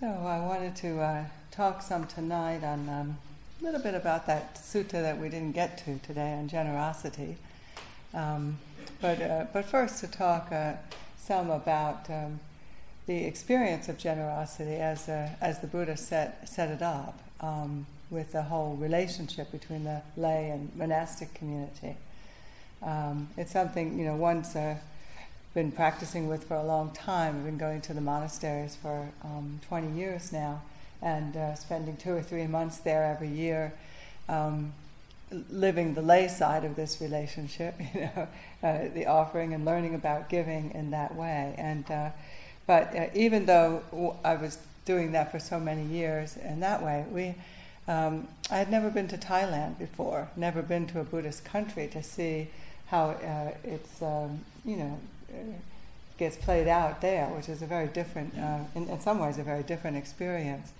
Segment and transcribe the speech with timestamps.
[0.00, 3.18] So I wanted to uh, talk some tonight on um,
[3.60, 7.36] a little bit about that sutta that we didn't get to today on generosity.
[8.14, 8.56] Um,
[9.02, 10.76] but, uh, but first to talk uh,
[11.18, 12.40] some about um,
[13.04, 18.32] the experience of generosity as, uh, as the Buddha set, set it up um, with
[18.32, 21.94] the whole relationship between the lay and monastic community.
[22.82, 24.56] Um, it's something, you know, once
[25.54, 27.36] been practicing with for a long time.
[27.36, 30.62] I've been going to the monasteries for um, 20 years now
[31.02, 33.72] and uh, spending two or three months there every year,
[34.28, 34.72] um,
[35.50, 38.28] living the lay side of this relationship, you know,
[38.62, 41.54] uh, the offering and learning about giving in that way.
[41.58, 42.10] And uh,
[42.66, 47.04] but uh, even though I was doing that for so many years in that way,
[47.10, 47.34] we
[47.88, 52.02] um, I had never been to Thailand before, never been to a Buddhist country to
[52.02, 52.48] see
[52.86, 55.00] how uh, it's um, you know
[56.20, 59.42] gets played out there, which is a very different, uh, in, in, some ways, a
[59.42, 60.70] very different experience.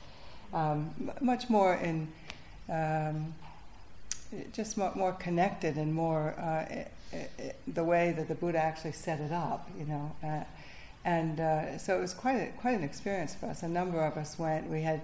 [0.52, 2.08] Um, m- much more in,
[2.68, 3.34] um,
[4.52, 6.92] just more, more, connected and more uh, it,
[7.38, 10.12] it, the way that the Buddha actually set it up, you know.
[10.22, 10.44] Uh,
[11.06, 13.62] and uh, so it was quite a, quite an experience for us.
[13.62, 14.68] A number of us went.
[14.68, 15.00] We had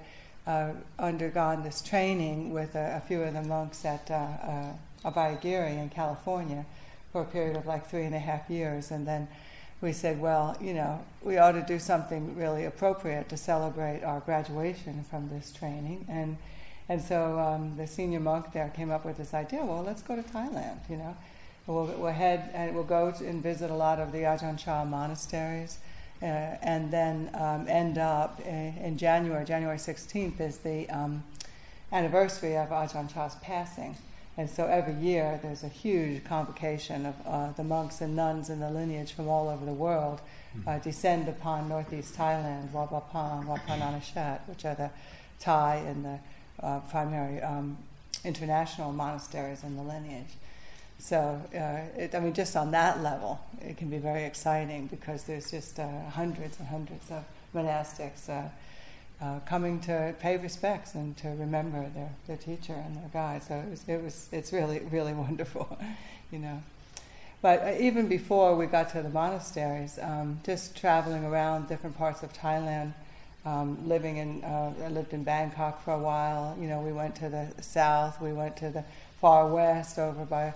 [0.47, 4.73] uh, undergone this training with a, a, few of the monks at uh,
[5.05, 6.67] Abhayagiri in California
[7.11, 9.29] for a period of like three and a half years, and then
[9.81, 14.21] we said, well, you know, we ought to do something really appropriate to celebrate our
[14.21, 16.07] graduation from this training.
[16.09, 16.39] And,
[16.89, 20.17] and so um, the senior monk there came up with this idea well, let's go
[20.17, 21.17] to Thailand, you know.
[21.67, 25.79] We'll, we'll head and we'll go and visit a lot of the Ajahn Chah monasteries.
[26.23, 26.27] Uh,
[26.63, 31.23] and then um, end up in, in, January, January 16th is the um,
[31.93, 33.97] anniversary of Ajahn Chah's passing.
[34.39, 38.61] And so every year there's a huge convocation of uh, the monks and nuns in
[38.61, 40.21] the lineage from all over the world
[40.67, 40.83] uh, hmm.
[40.83, 44.91] descend upon northeast Thailand, Wat Pah Pong, Wat Pah Nanachat, which are the
[45.41, 46.19] Thai and the
[46.61, 47.79] uh, primary um,
[48.25, 50.35] international monasteries in the lineage.
[50.99, 55.25] So, uh, it, I mean, just on that level, it can be very exciting because
[55.25, 57.25] there's just uh, hundreds and hundreds of
[57.55, 58.29] monastics
[59.21, 63.43] uh, coming to pay respects and to remember their, their teacher and their guide.
[63.43, 65.79] So it was, it was it's really really wonderful,
[66.31, 66.63] you know.
[67.43, 72.23] But uh, even before we got to the monasteries, um, just traveling around different parts
[72.23, 72.93] of Thailand,
[73.45, 76.57] um, living in uh, I lived in Bangkok for a while.
[76.61, 78.85] You know, we went to the south, we went to the
[79.21, 80.55] far west over by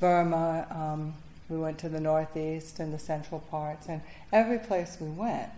[0.00, 0.66] Burma.
[0.70, 1.14] Um,
[1.50, 4.00] we went to the northeast and the central parts, and
[4.32, 5.50] every place we went,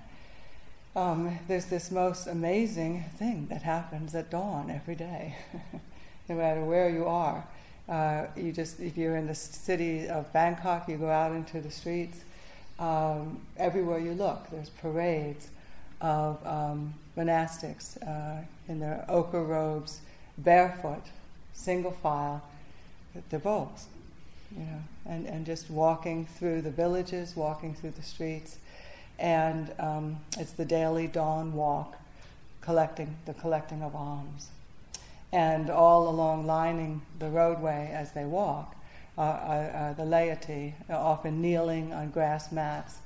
[0.95, 5.37] um, there's this most amazing thing that happens at dawn every day,
[6.29, 7.47] no matter where you are.
[7.89, 11.71] Uh, you just, if you're in the city of Bangkok, you go out into the
[11.71, 12.21] streets.
[12.79, 15.49] Um, everywhere you look, there's parades
[16.01, 20.01] of um, monastics uh, in their ochre robes,
[20.39, 21.03] barefoot,
[21.55, 22.43] single file,
[23.43, 23.87] bowls,
[24.57, 28.59] you know, and, and just walking through the villages, walking through the streets
[29.19, 31.97] and um, it's the daily dawn walk,
[32.61, 34.49] collecting the collecting of alms,
[35.33, 38.75] and all along lining the roadway as they walk,
[39.19, 42.97] uh, uh, the laity often kneeling on grass mats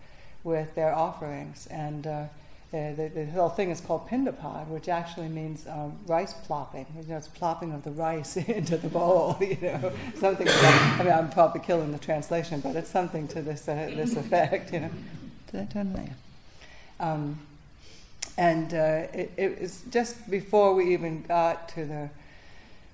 [0.45, 2.25] with their offerings, and uh,
[2.71, 6.87] the, the, whole thing is called pindapad, which actually means um, rice plopping.
[7.01, 9.37] You know, it's plopping of the rice into the bowl.
[9.47, 10.47] You know, something.
[10.47, 14.17] Like, I mean, I'm probably killing the translation, but it's something to this uh, this
[14.17, 14.73] effect.
[14.73, 14.91] You know.
[15.55, 16.17] I turn there?
[16.99, 17.39] Um,
[18.39, 22.11] and uh, it, it, was just before we even got to the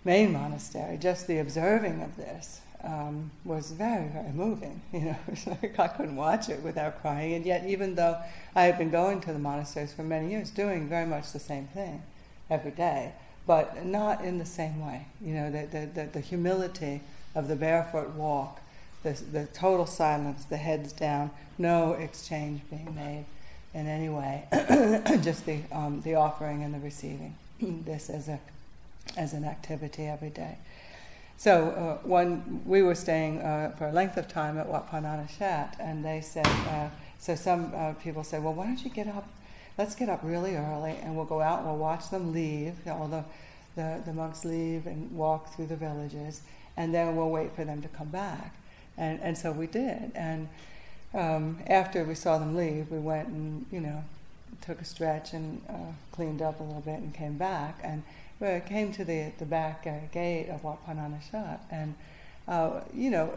[0.05, 4.81] main monastery, just the observing of this um, was very, very moving.
[4.93, 5.17] You know,
[5.63, 7.35] like I couldn't watch it without crying.
[7.35, 8.19] And yet, even though
[8.55, 11.67] I had been going to the monasteries for many years, doing very much the same
[11.69, 12.03] thing
[12.51, 13.13] every day,
[13.47, 15.07] but not in the same way.
[15.21, 17.01] You know, the, the, the, the humility
[17.34, 18.61] of the barefoot walk
[19.03, 23.27] the, the total silence, the heads down, no exchange being made
[23.75, 24.47] in any way,
[25.22, 27.34] just the, um, the offering and the receiving.
[27.84, 28.41] this as, a,
[29.16, 30.59] as an activity every day.
[31.37, 31.71] So
[32.03, 36.05] uh, one, we were staying uh, for a length of time at Wat Nanachat, and
[36.05, 36.89] they said, uh,
[37.19, 39.28] so some uh, people said, well, why don't you get up,
[39.78, 43.09] let's get up really early, and we'll go out and we'll watch them leave, all
[43.09, 43.25] the,
[43.75, 46.43] the, the monks leave and walk through the villages,
[46.77, 48.55] and then we'll wait for them to come back.
[48.97, 50.12] And, and so we did.
[50.15, 50.48] And
[51.15, 54.04] um, after we saw them leave, we went and, you know,
[54.60, 57.78] took a stretch and uh, cleaned up a little bit and came back.
[57.83, 58.03] And
[58.41, 61.60] we came to the, the back uh, gate of Wat Pah Nanachat.
[61.71, 61.94] And,
[62.48, 63.33] uh, you know,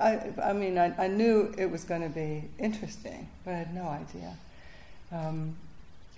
[0.00, 3.74] I, I mean, I, I knew it was going to be interesting, but I had
[3.74, 4.36] no idea.
[5.12, 5.56] Um,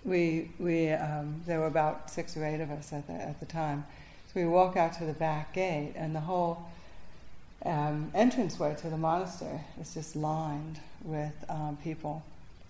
[0.04, 3.46] we, we um, there were about six or eight of us at the, at the
[3.46, 3.84] time.
[4.26, 6.68] So we walk out to the back gate, and the whole
[7.64, 12.24] um, entranceway to the monastery is just lined with um, people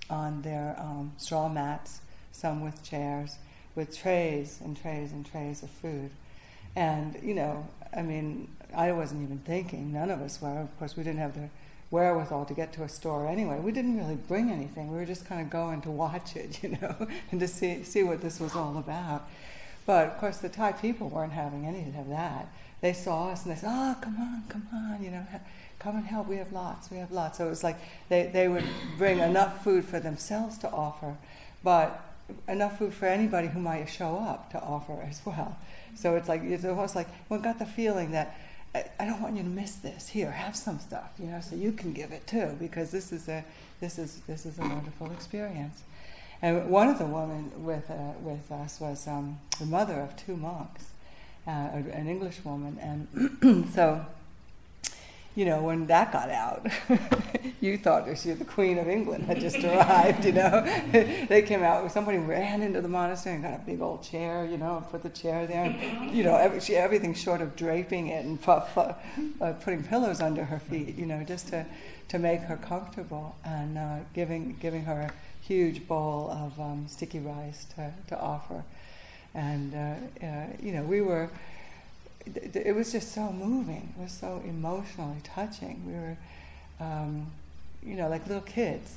[0.08, 2.00] on their um, straw mats,
[2.32, 3.37] some with chairs,
[3.75, 6.11] with trays and trays and trays of food.
[6.75, 10.61] And, you know, I mean, I wasn't even thinking, none of us were.
[10.61, 11.49] Of course, we didn't have the
[11.90, 13.58] wherewithal to get to a store anyway.
[13.58, 14.90] We didn't really bring anything.
[14.90, 18.02] We were just kind of going to watch it, you know, and to see, see
[18.02, 19.29] what this was all about.
[19.87, 22.49] But of course, the Thai people weren't having any of that.
[22.80, 25.26] They saw us and they said, "Oh, come on, come on, you know,
[25.78, 26.28] come and help.
[26.28, 26.90] We have lots.
[26.90, 27.76] We have lots." So it was like
[28.08, 28.64] they, they would
[28.96, 31.16] bring enough food for themselves to offer,
[31.62, 32.04] but
[32.46, 35.56] enough food for anybody who might show up to offer as well.
[35.94, 38.36] So it's like it's almost like we got the feeling that
[38.75, 40.08] I, I don't want you to miss this.
[40.08, 43.28] Here, have some stuff, you know, so you can give it too, because this is
[43.28, 43.44] a
[43.80, 45.82] this is this is a wonderful experience.
[46.40, 50.36] And one of the women with uh, with us was um, the mother of two
[50.36, 50.84] monks,
[51.49, 51.50] uh,
[51.93, 54.05] an English woman, and so
[55.39, 56.67] you know, when that got out,
[57.61, 60.62] you thought she the Queen of England had just arrived, you know.
[61.29, 64.59] they came out, somebody ran into the monastery and got a big old chair, you
[64.59, 65.62] know, and put the chair there.
[65.62, 68.95] And, you know, every, she, everything short of draping it and puff, uh,
[69.61, 71.65] putting pillows under her feet, you know, just to,
[72.09, 75.12] to make her comfortable and uh, giving, giving her a
[75.47, 78.65] huge bowl of um, sticky rice to, to offer.
[79.34, 81.30] And, uh, uh, you know, we were
[82.36, 83.92] it was just so moving.
[83.98, 85.82] It was so emotionally touching.
[85.86, 86.16] We were,
[86.80, 87.28] um,
[87.82, 88.96] you know, like little kids.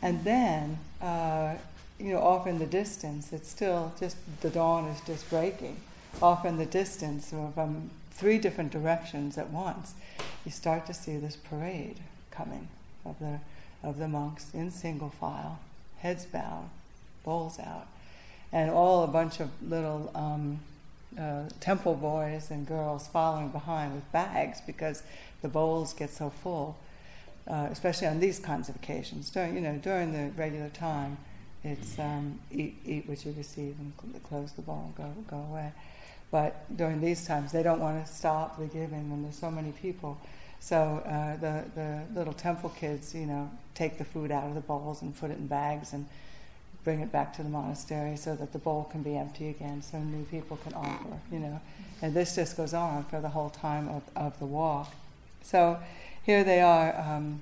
[0.00, 1.54] And then, uh,
[1.98, 5.76] you know, off in the distance, it's still just the dawn is just breaking.
[6.20, 9.94] Off in the distance, from three different directions at once,
[10.44, 11.98] you start to see this parade
[12.30, 12.68] coming
[13.04, 13.38] of the
[13.82, 15.58] of the monks in single file,
[15.98, 16.68] heads bowed,
[17.24, 17.88] bowls out,
[18.52, 20.10] and all a bunch of little.
[20.14, 20.60] Um,
[21.18, 25.02] uh, temple boys and girls following behind with bags because
[25.42, 26.78] the bowls get so full,
[27.48, 29.30] uh, especially on these kinds of occasions.
[29.30, 31.18] During you know during the regular time,
[31.64, 35.42] it's um, eat eat what you receive and cl- close the bowl and go go
[35.50, 35.72] away.
[36.30, 39.72] But during these times, they don't want to stop the giving when there's so many
[39.72, 40.18] people.
[40.60, 44.60] So uh, the the little temple kids, you know, take the food out of the
[44.60, 46.06] bowls and put it in bags and
[46.84, 49.98] bring it back to the monastery so that the bowl can be empty again so
[49.98, 51.60] new people can offer, you know.
[52.00, 54.92] And this just goes on for the whole time of, of the walk.
[55.42, 55.78] So
[56.24, 57.40] here they are um,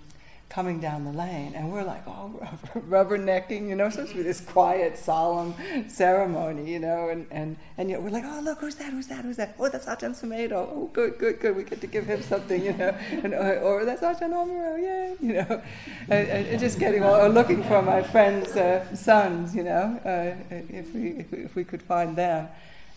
[0.50, 2.28] coming down the lane, and we're like, oh,
[2.84, 5.54] rubber, rubbernecking, you know, supposed to be this quiet, solemn
[5.88, 9.24] ceremony, you know, and, and, and yet we're like, oh, look, who's that, who's that,
[9.24, 9.54] who's that?
[9.60, 10.52] Oh, that's Ajahn Sumedho.
[10.52, 13.84] Oh, good, good, good, we get to give him something, you know, and, or, or
[13.84, 15.62] that's Ajahn Amaro, yay, you know,
[16.08, 20.92] and, and just getting, or looking for my friend's uh, sons, you know, uh, if,
[20.92, 22.48] we, if, we, if we could find them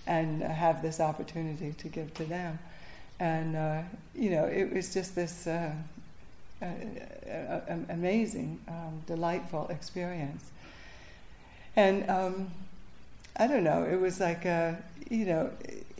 [0.07, 2.57] and have this opportunity to give to them.
[3.19, 3.83] And, uh,
[4.15, 5.47] you know, it was just this
[6.63, 10.45] uh, uh, amazing, um, delightful experience.
[11.75, 12.51] And um,
[13.36, 14.77] I don't know, it was like, a,
[15.10, 15.51] you know,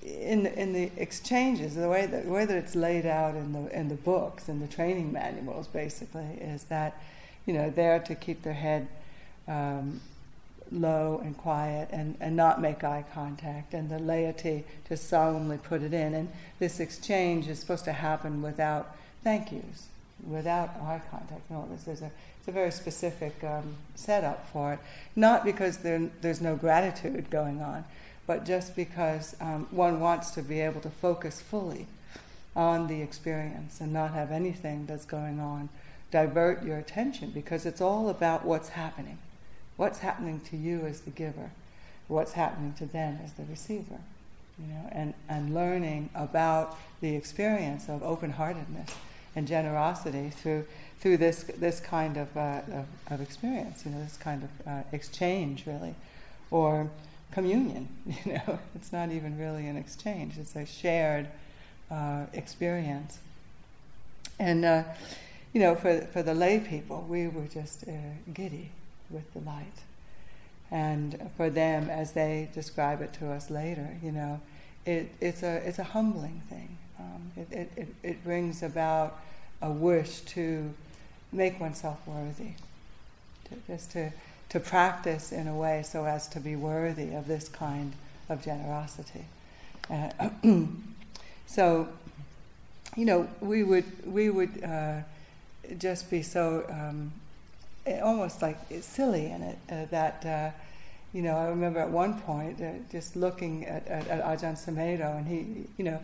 [0.02, 3.54] in the, in the exchanges, the way that the way that it's laid out in
[3.54, 7.02] the in the books and the training manuals, basically, is that,
[7.46, 8.88] you know, there to keep their head
[9.48, 10.02] um,
[10.72, 15.82] low and quiet and, and not make eye contact, and the laity to solemnly put
[15.82, 16.14] it in.
[16.14, 19.88] And this exchange is supposed to happen without thank yous
[20.28, 21.84] without eye contact and all this.
[21.84, 24.80] There's a, it's a very specific um, setup for it.
[25.16, 27.86] Not because there, there's no gratitude going on,
[28.28, 31.88] but just because um, one wants to be able to focus fully
[32.56, 35.70] on the experience and not have anything that's going on
[36.14, 39.18] divert your attention because it's all about what's happening.
[39.78, 41.50] What's happening to you as the giver,
[42.08, 43.98] what's happening to them as the receiver.
[44.60, 48.92] You know, and, and learning about the experience of open heartedness
[49.36, 50.66] and generosity through
[51.00, 54.84] through this this kind of, uh, of, of, experience, you know, this kind of uh,
[54.94, 55.96] exchange, really,
[56.50, 56.90] or
[57.32, 57.90] communion.
[58.26, 61.28] You know, it's not even really an exchange; it's a shared
[61.92, 63.20] uh, experience.
[64.40, 64.84] And uh,
[65.52, 67.92] you know, for for the lay people, we were just uh,
[68.34, 68.72] giddy
[69.10, 69.84] with delight,
[70.72, 74.40] and for them, as they describe it to us later, you know,
[74.86, 76.78] it, it's a it's a humbling thing.
[77.00, 79.20] Um, it, it, it, brings about
[79.62, 80.74] a wish to
[81.32, 82.52] make oneself worthy,
[83.46, 84.12] to, just to,
[84.50, 87.94] to practice in a way so as to be worthy of this kind
[88.30, 89.26] of generosity.
[89.90, 90.30] Uh,
[91.48, 91.88] so,
[92.96, 95.00] you know, we would we would uh,
[95.78, 97.12] just be so um,
[98.02, 100.52] almost like silly in it uh, that uh,
[101.14, 105.18] you know, I remember at one point uh, just looking at, at, at Ajahn Sumedho,
[105.18, 106.00] and he, you know,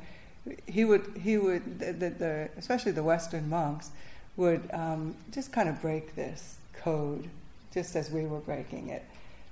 [0.67, 3.89] he would, he would, the, the, the especially the Western monks,
[4.37, 7.27] would um, just kind of break this code,
[7.73, 9.03] just as we were breaking it,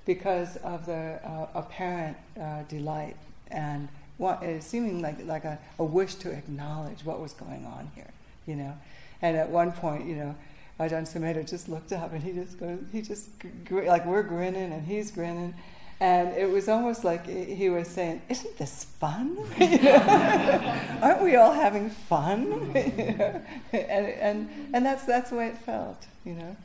[0.06, 3.16] because of the uh, apparent uh, delight
[3.50, 7.90] and what, uh, seeming like like a, a wish to acknowledge what was going on
[7.94, 8.10] here,
[8.46, 8.74] you know.
[9.20, 10.34] And at one point, you know,
[10.78, 13.28] Ajahn Sumedho just looked up and he just goes, he just,
[13.64, 15.54] gr- like we're grinning and he's grinning.
[16.00, 19.36] And it was almost like he was saying, Isn't this fun?
[21.02, 22.70] Aren't we all having fun?
[22.74, 23.42] and,
[23.72, 26.56] and, and that's, that's the way it felt, you know.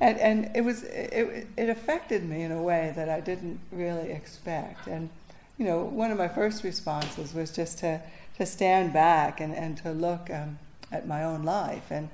[0.00, 4.12] And, and it, was, it, it affected me in a way that I didn't really
[4.12, 4.86] expect.
[4.86, 5.10] And,
[5.58, 8.00] you know, one of my first responses was just to,
[8.38, 10.58] to stand back and, and to look um,
[10.90, 11.90] at my own life.
[11.90, 12.08] And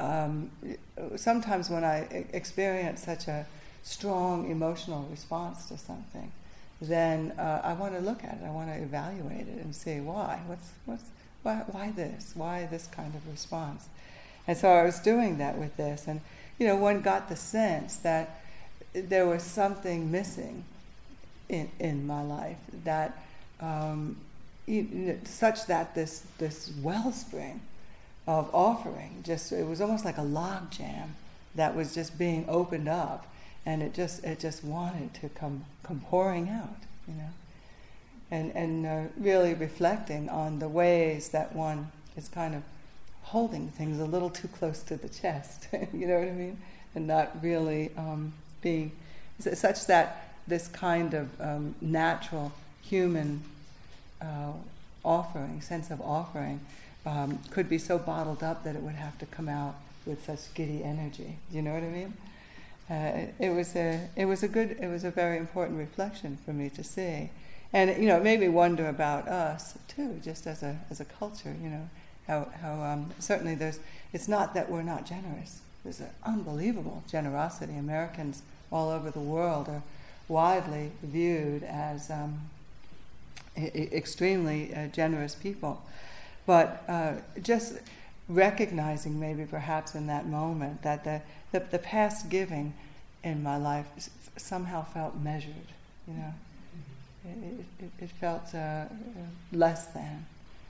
[0.00, 0.50] um,
[1.16, 3.46] sometimes when I experience such a
[3.82, 6.32] strong emotional response to something,
[6.80, 8.44] then uh, I want to look at it.
[8.44, 10.40] I want to evaluate it and see why.
[10.46, 11.04] What's what's
[11.42, 12.32] why, why this?
[12.34, 13.88] Why this kind of response?
[14.46, 16.22] And so I was doing that with this, and
[16.58, 18.40] you know, one got the sense that
[18.94, 20.64] there was something missing
[21.48, 23.22] in in my life that
[23.60, 24.16] um,
[25.24, 27.60] such that this this wellspring
[28.30, 29.22] of offering.
[29.24, 31.16] Just it was almost like a log jam
[31.56, 33.26] that was just being opened up
[33.66, 37.30] and it just it just wanted to come come pouring out, you know,
[38.30, 42.62] and and uh, really reflecting on the ways that one is kind of
[43.22, 46.58] holding things a little too close to the chest, you know what I mean,
[46.94, 48.32] and not really um,
[48.62, 48.92] being
[49.40, 53.42] such that this kind of um, natural human
[54.22, 54.52] uh,
[55.04, 56.60] offering, sense of offering,
[57.06, 59.74] um, could be so bottled up that it would have to come out
[60.06, 61.36] with such giddy energy.
[61.50, 62.14] Do You know what I mean?
[62.90, 66.52] uh, it was a it was a good it was a very important reflection for
[66.52, 67.30] me to see,
[67.72, 71.04] and you know it made me wonder about us too, just as a as a
[71.04, 71.54] culture.
[71.62, 71.88] You know
[72.26, 73.78] how how um, certainly there's
[74.12, 75.60] it's not that we're not generous.
[75.84, 77.76] There's an unbelievable generosity.
[77.76, 78.42] Americans
[78.72, 79.82] all over the world are
[80.28, 82.40] widely viewed as um,
[83.56, 85.82] I- extremely uh, generous people,
[86.46, 87.74] but uh, just
[88.28, 91.20] recognizing maybe perhaps in that moment that the,
[91.52, 92.72] the, the past giving
[93.22, 93.86] in my life
[94.36, 95.72] somehow felt measured,
[96.06, 96.34] you know.
[97.22, 98.84] It, it, it felt uh,
[99.52, 100.24] less than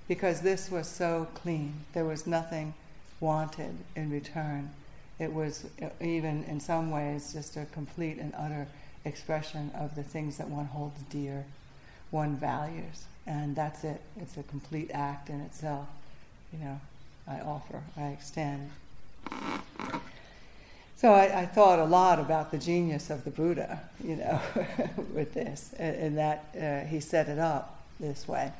[0.09, 1.85] because this was so clean.
[1.93, 2.75] There was nothing
[3.21, 4.71] wanted in return.
[5.21, 8.67] It was uh, even in some ways just a complete and utter
[9.05, 11.45] expression of the things that one holds dear,
[12.11, 14.01] one values, and that's it.
[14.21, 15.89] It's a complete act in itself,
[16.53, 16.81] you know.
[17.29, 18.71] I offer, I extend.
[20.97, 24.41] So I, I, thought a lot about the genius of the Buddha, you know,
[25.15, 28.53] with this, and that uh, he set it up this way.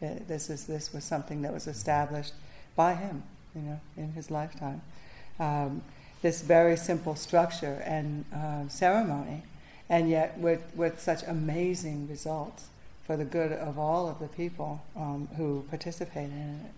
[0.00, 2.34] Uh, this is this was something that was established
[2.76, 3.24] by him,
[3.54, 4.80] you know, in his lifetime.
[5.40, 5.82] Um,
[6.22, 9.42] this very simple structure and uh, ceremony,
[9.88, 12.68] and yet with with such amazing results
[13.08, 16.72] for the good of all of the people um, who participated in it.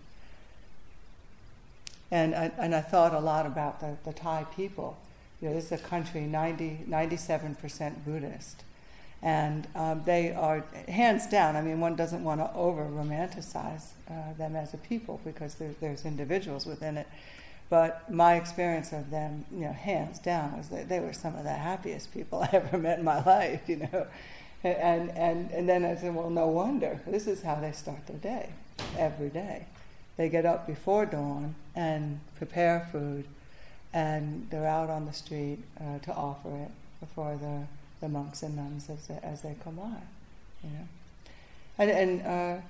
[2.09, 4.97] And I, and I thought a lot about the, the Thai people.
[5.41, 8.63] You know, this is a country 90, 97% Buddhist.
[9.21, 14.33] And um, they are, hands down, I mean, one doesn't want to over romanticize uh,
[14.37, 17.07] them as a people because there, there's individuals within it.
[17.69, 21.43] But my experience of them, you know, hands down, was that they were some of
[21.43, 24.07] the happiest people I ever met in my life, you know.
[24.63, 27.01] And, and, and then I said, well, no wonder.
[27.07, 28.49] This is how they start their day,
[28.97, 29.65] every day.
[30.17, 33.25] They get up before dawn and prepare food,
[33.93, 37.63] and they're out on the street uh, to offer it before the,
[38.05, 39.97] the monks and nuns as they, as they come by,
[40.63, 40.87] you know.
[41.79, 42.61] And, and uh,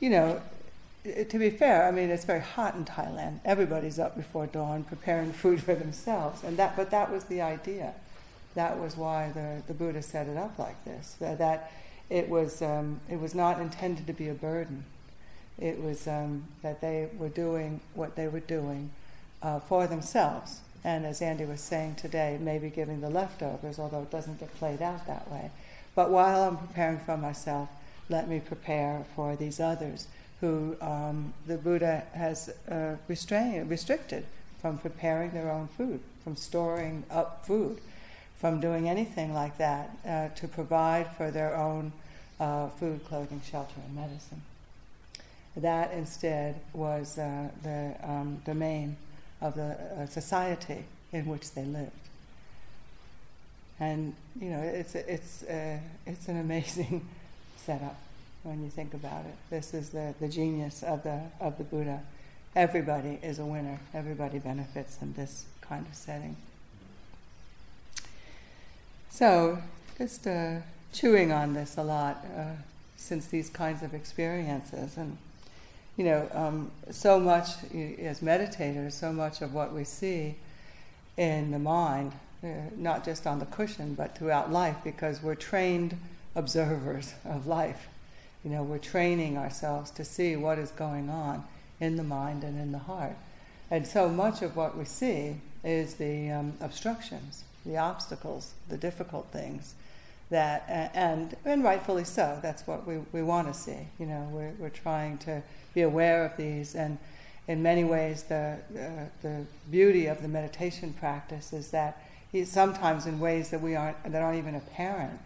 [0.00, 0.42] you know,
[1.04, 3.40] to be fair, I mean, it's very hot in Thailand.
[3.44, 6.42] Everybody's up before dawn preparing food for themselves.
[6.42, 7.94] And that, but that was the idea.
[8.56, 11.70] That was why the, the Buddha set it up like this, that
[12.08, 14.84] it was, um, it was not intended to be a burden.
[15.58, 18.90] It was um, that they were doing what they were doing
[19.42, 20.60] uh, for themselves.
[20.84, 24.80] And as Andy was saying today, maybe giving the leftovers, although it doesn't get played
[24.80, 25.50] out that way.
[25.94, 27.68] But while I'm preparing for myself,
[28.08, 30.06] let me prepare for these others
[30.40, 34.24] who um, the Buddha has uh, restrained, restricted
[34.60, 37.80] from preparing their own food, from storing up food,
[38.38, 41.92] from doing anything like that uh, to provide for their own
[42.38, 44.42] uh, food, clothing, shelter, and medicine.
[45.56, 48.96] That instead was uh, the um, domain
[49.40, 51.92] of the uh, society in which they lived.
[53.80, 57.06] And you know, it's it's uh, it's an amazing
[57.56, 57.96] setup
[58.42, 59.34] when you think about it.
[59.50, 62.00] This is the, the genius of the of the Buddha.
[62.54, 63.80] Everybody is a winner.
[63.92, 66.36] Everybody benefits in this kind of setting.
[69.16, 69.56] So,
[69.96, 70.56] just uh,
[70.92, 72.50] chewing on this a lot uh,
[72.98, 75.16] since these kinds of experiences, and
[75.96, 77.48] you know, um, so much
[77.98, 80.34] as meditators, so much of what we see
[81.16, 82.12] in the mind,
[82.44, 85.96] uh, not just on the cushion, but throughout life, because we're trained
[86.34, 87.88] observers of life.
[88.44, 91.42] You know, we're training ourselves to see what is going on
[91.80, 93.16] in the mind and in the heart.
[93.70, 99.26] And so much of what we see is the um, obstructions, the obstacles, the difficult
[99.32, 99.74] things
[100.30, 103.88] that, and, and rightfully so, that's what we, we want to see.
[103.98, 105.42] You know, we're, we're trying to
[105.74, 106.98] be aware of these and
[107.48, 112.02] in many ways, the, uh, the beauty of the meditation practice is that
[112.44, 115.18] sometimes in ways that we aren't that aren't even apparent,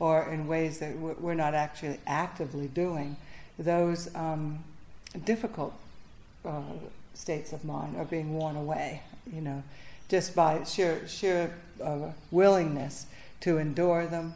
[0.00, 3.16] or in ways that we're not actually actively doing,
[3.58, 4.62] those um,
[5.24, 5.72] difficult
[6.44, 6.60] uh,
[7.14, 9.02] states of mind are being worn away.
[9.32, 9.62] You know,
[10.08, 13.06] just by sheer sheer uh, willingness
[13.40, 14.34] to endure them,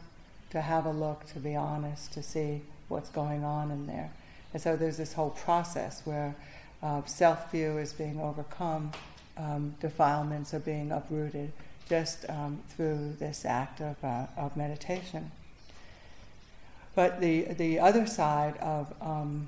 [0.51, 4.11] to have a look, to be honest, to see what's going on in there.
[4.53, 6.35] And so there's this whole process where
[6.81, 8.91] uh, self view is being overcome,
[9.37, 11.51] um, defilements are being uprooted
[11.89, 15.31] just um, through this act of, uh, of meditation.
[16.95, 19.47] But the, the other side of um,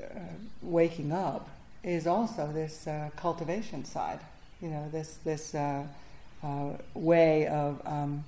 [0.00, 0.20] uh,
[0.62, 1.48] waking up
[1.82, 4.20] is also this uh, cultivation side,
[4.60, 5.84] you know, this, this uh,
[6.42, 8.24] uh, way of um,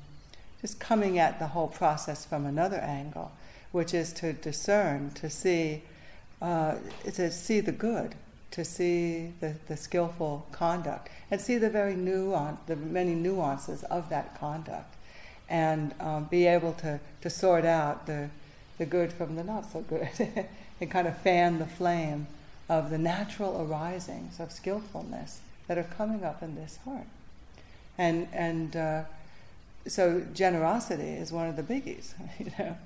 [0.61, 3.33] just coming at the whole process from another angle,
[3.73, 5.83] which is to discern, to see,
[6.41, 8.15] to see the good
[8.51, 14.09] to see the, the skillful conduct and see the very nuance, the many nuances of
[14.09, 14.95] that conduct,
[15.49, 18.29] and um, be able to, to sort out the,
[18.79, 20.09] the good from the not so good,
[20.81, 22.27] and kind of fan the flame
[22.69, 27.07] of the natural arisings of skillfulness that are coming up in this heart.
[27.97, 29.03] And, and uh,
[29.87, 32.77] so generosity is one of the biggies, you know,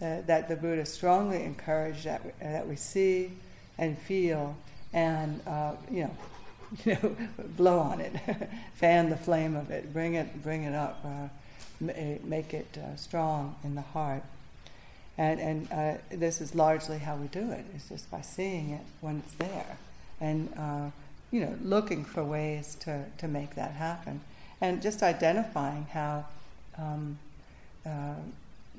[0.00, 3.32] uh, that the Buddha strongly encouraged that we, that we see
[3.78, 4.56] and feel
[4.92, 6.16] and uh, you know,
[6.84, 7.16] you know,
[7.56, 8.12] blow on it,
[8.74, 12.94] fan the flame of it, bring it, bring it up, uh, eh, make it uh,
[12.94, 14.22] strong in the heart.
[15.18, 17.64] And, and uh, this is largely how we do it.
[17.74, 19.76] It's just by seeing it when it's there,
[20.20, 20.90] and uh,
[21.30, 24.20] you know, looking for ways to, to make that happen,
[24.60, 26.24] and just identifying how
[26.78, 27.18] um,
[27.86, 28.14] uh,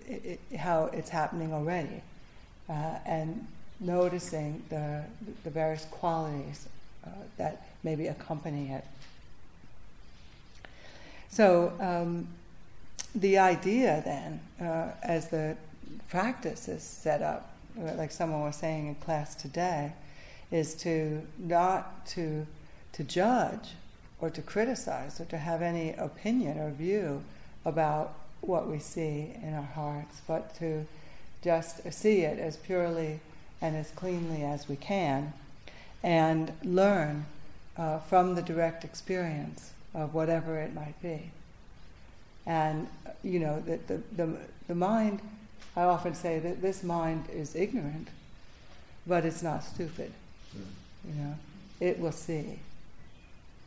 [0.08, 2.02] it, how it's happening already,
[3.06, 3.48] and
[3.80, 5.04] noticing the,
[5.44, 6.68] the various qualities
[7.06, 8.86] uh, that maybe accompany it.
[11.30, 12.28] So, um,
[13.16, 15.58] the idea then, uh, as the
[16.10, 19.94] practice is set up, uh, like someone was saying in class today,
[20.52, 22.46] is to not to
[22.94, 23.70] to judge
[24.20, 27.24] or to criticize or to have any opinion or view
[27.66, 30.86] about what we see in our hearts, but to
[31.44, 33.20] just see it as purely
[33.62, 35.34] and as cleanly as we can,
[36.04, 37.26] and learn
[37.78, 41.32] uh, from the direct experience of whatever it might be.
[42.46, 42.88] And,
[43.24, 44.38] you know, the, the, the,
[44.68, 45.22] the mind,
[45.76, 48.08] I often say that this mind is ignorant,
[49.06, 50.12] but it's not stupid.
[50.54, 51.36] You
[51.80, 52.60] it will see.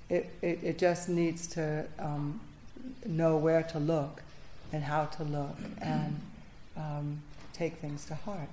[0.08, 2.40] It, it, it just needs to um,
[3.06, 4.22] know where to look
[4.72, 6.20] and how to look and
[6.76, 8.48] um, take things to heart.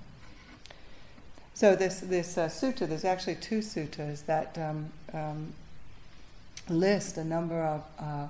[1.53, 5.53] So this this uh, sutta, there's actually two suttas that um, um,
[6.69, 8.27] list a number of uh,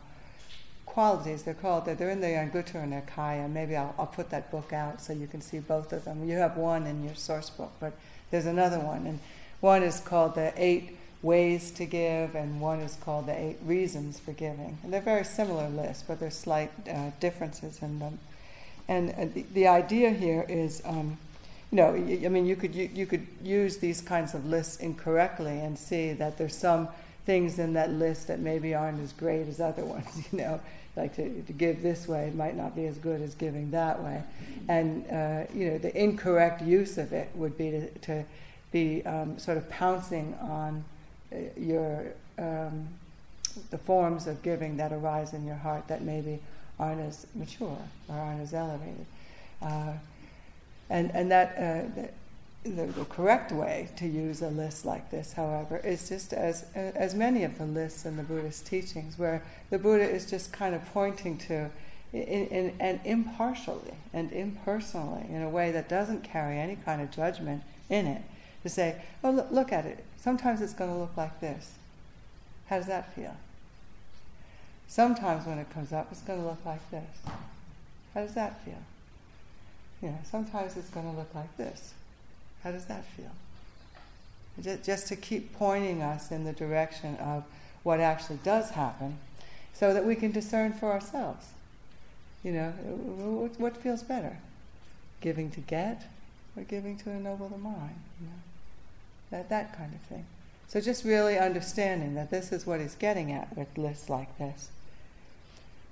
[0.86, 1.44] qualities.
[1.44, 3.50] They're called they're in the Anguttara Nikaya.
[3.50, 6.28] Maybe I'll, I'll put that book out so you can see both of them.
[6.28, 7.94] You have one in your source book, but
[8.32, 9.20] there's another one, and
[9.62, 14.20] one is called the eight ways to give, and one is called the eight reasons
[14.20, 14.78] for giving.
[14.84, 18.20] And they're very similar lists, but there's slight uh, differences in them.
[18.88, 20.82] And uh, the, the idea here is.
[20.84, 21.18] Um,
[21.72, 25.58] you know, I mean, you could you, you could use these kinds of lists incorrectly
[25.60, 26.90] and see that there's some
[27.26, 30.28] things in that list that maybe aren't as great as other ones.
[30.32, 30.60] You know,
[30.98, 34.22] like to, to give this way might not be as good as giving that way,
[34.68, 38.26] and uh, you know, the incorrect use of it would be to, to
[38.72, 40.84] be um, sort of pouncing on
[41.34, 42.06] uh, your
[42.38, 42.88] um,
[43.70, 46.40] the forms of giving that arise in your heart that maybe
[46.80, 49.06] aren't as mature or aren't as elevated.
[49.62, 49.94] Uh,
[50.90, 52.02] and, and that, uh,
[52.64, 57.14] the, the, correct way to use a list like this, however, is just as, as
[57.14, 60.86] many of the lists in the Buddhist teachings, where the Buddha is just kind of
[60.94, 61.70] pointing to
[62.14, 67.10] in, in, and impartially and impersonally, in a way that doesn't carry any kind of
[67.10, 68.22] judgment in it,
[68.64, 70.04] to say, oh, look, look at it.
[70.22, 71.74] Sometimes it's going to look like this.
[72.68, 73.36] How does that feel?
[74.88, 77.18] Sometimes when it comes up, it's going to look like this.
[78.14, 78.82] How does that feel?
[80.02, 81.94] You know, sometimes it's going to look like this.
[82.64, 83.32] How does that feel?
[84.84, 87.44] Just to keep pointing us in the direction of
[87.84, 89.18] what actually does happen
[89.74, 91.48] so that we can discern for ourselves.
[92.44, 92.70] You know,
[93.58, 94.38] what, feels better?
[95.22, 96.04] Giving to get
[96.58, 98.00] or giving to ennoble the mind?
[98.20, 98.34] You know?
[99.32, 100.26] That, that kind of thing.
[100.68, 104.70] So just really understanding that this is what he's getting at with lists like this.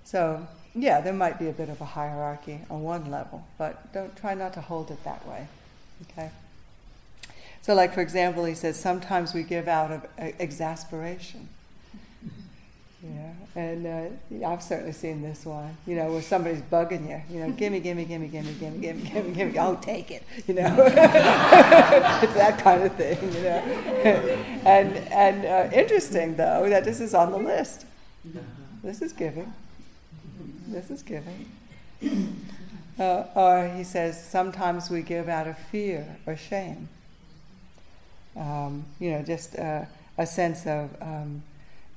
[0.04, 4.16] So yeah, there might be a bit of a hierarchy on one level, but don't
[4.16, 5.48] try not to hold it that way.
[6.12, 6.30] Okay.
[7.62, 11.50] So, like for example, he says sometimes we give out of uh, exasperation.
[13.02, 15.78] Yeah, and uh, I've certainly seen this one.
[15.88, 17.22] You know, where somebody's bugging you.
[17.34, 19.58] You know, gimme, gimme, gimme, gimme, gimme, gimme, gimme, gimme.
[19.58, 20.24] Oh, take it.
[20.48, 23.18] You know, it's that kind of thing.
[23.34, 23.50] You know,
[24.66, 27.86] and and uh, interesting though that this is on the list.
[28.84, 29.54] This is giving.
[30.68, 31.50] This is giving.
[33.00, 36.90] Uh, or he says sometimes we give out of fear or shame.
[38.36, 39.86] Um, you know, just uh,
[40.18, 40.90] a sense of.
[41.02, 41.44] Um,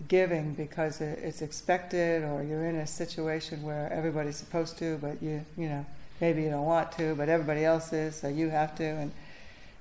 [0.09, 5.45] giving because it's expected or you're in a situation where everybody's supposed to but you
[5.57, 5.85] you know
[6.21, 8.85] maybe you don't want to but everybody else is so you have to.
[8.85, 9.13] And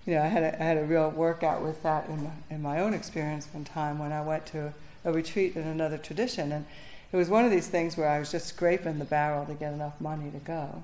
[0.06, 2.62] you know I had a, I had a real workout with that in my, in
[2.62, 4.74] my own experience one time when I went to
[5.06, 6.52] a retreat in another tradition.
[6.52, 6.66] And
[7.12, 9.74] it was one of these things where I was just scraping the barrel to get
[9.74, 10.84] enough money to go.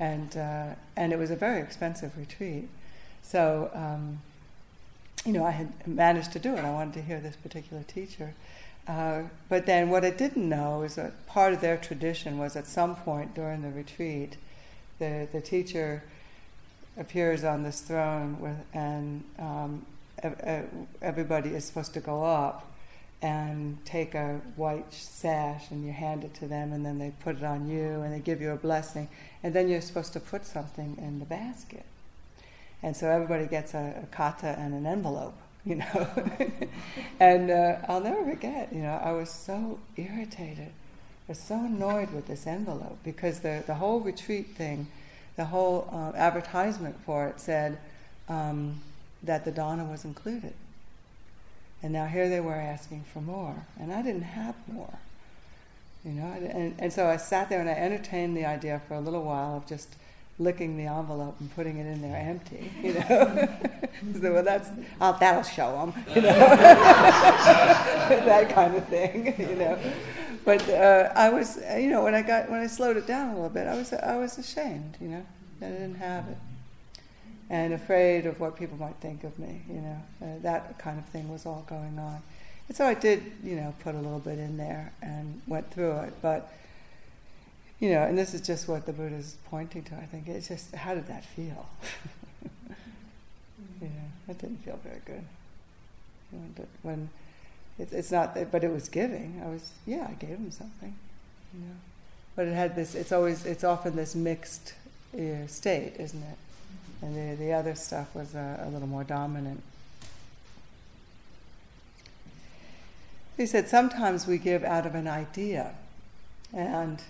[0.00, 2.68] And uh, and it was a very expensive retreat.
[3.22, 4.20] So um,
[5.24, 6.64] you know, I had managed to do it.
[6.64, 8.34] I wanted to hear this particular teacher.
[8.88, 12.66] Uh, but then what I didn't know is that part of their tradition was at
[12.66, 14.36] some point during the retreat,
[14.98, 16.02] the, the teacher
[16.96, 19.86] appears on this throne with, and um,
[21.00, 22.68] everybody is supposed to go up
[23.22, 27.36] and take a white sash and you hand it to them and then they put
[27.36, 29.08] it on you and they give you a blessing
[29.44, 31.84] and then you're supposed to put something in the basket.
[32.82, 36.08] And so everybody gets a, a kata and an envelope, you know.
[37.20, 40.68] and uh, I'll never forget, you know, I was so irritated.
[40.68, 44.88] I was so annoyed with this envelope because the, the whole retreat thing,
[45.36, 47.78] the whole uh, advertisement for it said
[48.28, 48.80] um,
[49.22, 50.54] that the dana was included.
[51.82, 54.98] And now here they were asking for more, and I didn't have more.
[56.04, 59.00] You know, and, and so I sat there and I entertained the idea for a
[59.00, 59.94] little while of just
[60.38, 63.48] licking the envelope and putting it in there empty, you know.
[64.20, 64.68] so well, that's
[65.00, 66.28] oh, that'll show them, you know,
[68.08, 69.78] that kind of thing, you know.
[70.44, 73.34] But uh, I was, you know, when I got when I slowed it down a
[73.34, 75.26] little bit, I was I was ashamed, you know,
[75.60, 76.38] that I didn't have it,
[77.50, 80.02] and afraid of what people might think of me, you know.
[80.20, 82.22] Uh, that kind of thing was all going on,
[82.68, 85.98] and so I did, you know, put a little bit in there and went through
[85.98, 86.52] it, but
[87.82, 89.96] you know, and this is just what the Buddha is pointing to.
[89.96, 91.68] I think it's just how did that feel?
[93.82, 93.88] yeah,
[94.28, 95.24] that didn't feel very good.
[96.30, 97.10] When, when
[97.80, 99.42] it's, it's not, that, but it was giving.
[99.44, 100.94] I was, yeah, I gave him something.
[101.52, 101.74] You know,
[102.36, 102.94] but it had this.
[102.94, 104.74] It's always, it's often this mixed
[105.12, 106.38] uh, state, isn't it?
[107.02, 109.60] And the the other stuff was a, a little more dominant.
[113.36, 115.74] He said sometimes we give out of an idea,
[116.52, 117.02] and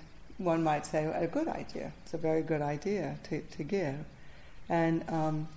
[0.42, 1.92] one might say a good idea.
[2.02, 4.04] It's a very good idea to, to give.
[4.68, 5.48] And um,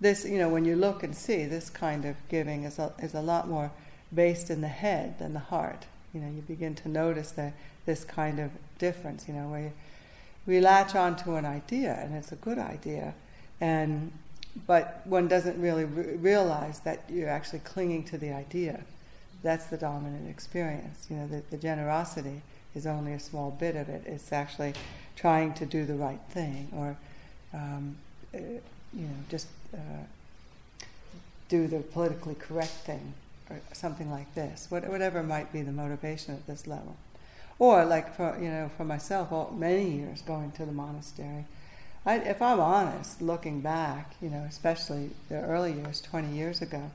[0.00, 3.14] this, you know, when you look and see, this kind of giving is a, is
[3.14, 3.70] a lot more
[4.14, 5.86] based in the head than the heart.
[6.14, 7.54] You know, you begin to notice that
[7.84, 9.72] this kind of difference, you know, where you,
[10.46, 13.14] we latch onto an idea and it's a good idea,
[13.60, 14.12] and
[14.66, 18.80] but one doesn't really re- realize that you're actually clinging to the idea.
[19.42, 22.42] That's the dominant experience, you know, the, the generosity
[22.74, 24.02] is only a small bit of it.
[24.06, 24.74] It's actually
[25.16, 26.96] trying to do the right thing or,
[27.52, 27.96] um,
[28.34, 28.60] uh, you
[28.94, 30.04] know, just uh,
[31.48, 33.14] do the politically correct thing
[33.50, 36.96] or something like this, whatever might be the motivation at this level.
[37.58, 41.44] Or like for, you know, for myself, all, many years going to the monastery,
[42.06, 46.90] I, if I'm honest, looking back, you know, especially the early years, 20 years ago,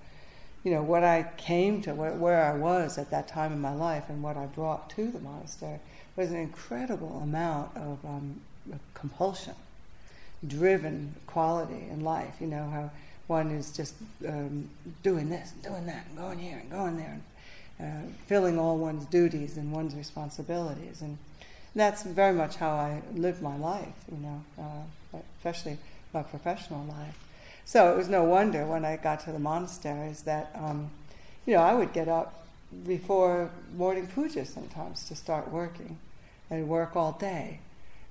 [0.64, 3.74] you know, what I came to, where, where I was at that time in my
[3.74, 5.80] life, and what I brought to the monastery
[6.16, 8.42] was an incredible amount of, um,
[8.94, 9.56] compulsion,
[10.46, 12.36] driven quality in life.
[12.40, 12.92] You know, how
[13.28, 13.96] one is just
[14.28, 14.70] um,
[15.02, 17.20] doing this and doing that and going here and going there
[17.80, 21.02] and uh, filling all one's duties and one's responsibilities.
[21.02, 21.18] And
[21.76, 25.78] that's very much how I lived my life, you know, uh, especially
[26.14, 27.18] my professional life.
[27.66, 30.92] So it was no wonder when I got to the monasteries that, um,
[31.46, 32.46] you know, I would get up
[32.86, 35.98] before morning puja sometimes to start working
[36.50, 37.60] and work all day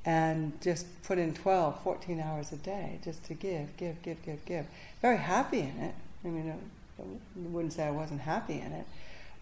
[0.04, 4.44] and just put in 12, 14 hours a day just to give, give, give, give,
[4.44, 4.66] give.
[5.00, 5.94] Very happy in it.
[6.24, 6.52] I mean,
[6.98, 7.02] I
[7.36, 8.86] wouldn't say I wasn't happy in it.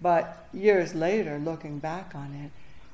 [0.03, 2.51] But years later, looking back on it,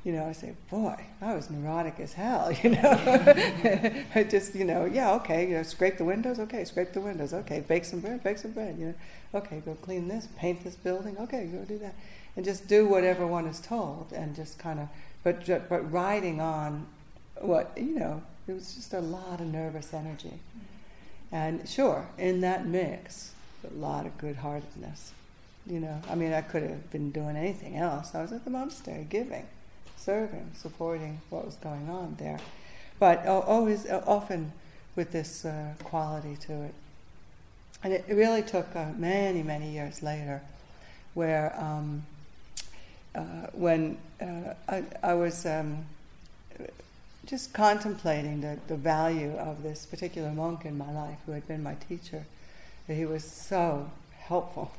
[0.06, 4.04] you know, I say, boy, I was neurotic as hell, you know.
[4.14, 7.34] I just, you know, yeah, okay, you know, scrape the windows, okay, scrape the windows,
[7.34, 8.94] okay, bake some bread, bake some bread, you know,
[9.34, 11.96] okay, go clean this, paint this building, okay, go do that.
[12.36, 14.88] And just do whatever one is told and just kind of,
[15.24, 16.86] but, but riding on
[17.40, 20.38] what, you know, it was just a lot of nervous energy.
[21.32, 23.32] And sure, in that mix,
[23.68, 25.10] a lot of good heartedness.
[25.66, 28.14] You know, I mean, I could have been doing anything else.
[28.14, 29.48] I was at the monastery giving
[29.96, 32.38] serving, supporting what was going on there.
[32.98, 34.52] But always, uh, often
[34.94, 36.74] with this uh, quality to it.
[37.84, 40.42] And it, really took uh, many, many years later
[41.14, 42.04] where um,
[43.14, 45.84] uh, when uh, I, I, was um,
[47.26, 51.62] just contemplating the, the value of this particular monk in my life who had been
[51.62, 52.24] my teacher.
[52.86, 54.72] He was so helpful.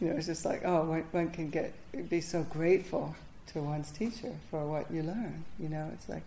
[0.00, 1.72] you know, it's just like, oh, one, one can get
[2.10, 3.14] be so grateful
[3.52, 5.44] to one's teacher for what you learn.
[5.58, 6.22] You know, it's like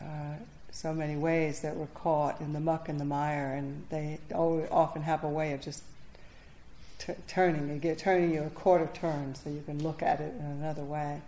[0.00, 0.34] uh,
[0.70, 5.02] so many ways that we're caught in the muck and the mire, and they often
[5.02, 5.82] have a way of just
[6.98, 10.34] t- turning you get turning you a quarter turn so you can look at it
[10.38, 11.20] in another way.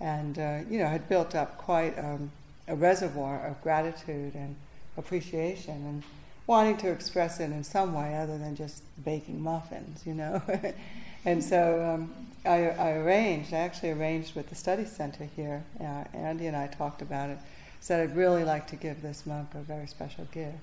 [0.00, 2.30] And uh, you know, had built up quite um,
[2.68, 4.56] a reservoir of gratitude and
[4.96, 6.02] appreciation, and
[6.46, 10.06] wanting to express it in some way other than just baking muffins.
[10.06, 10.42] You know.
[11.24, 12.12] and so um,
[12.44, 16.66] I, I, arranged, I actually arranged with the study center here, uh, Andy and I
[16.66, 17.38] talked about it,
[17.80, 20.58] said I'd really like to give this monk a very special gift.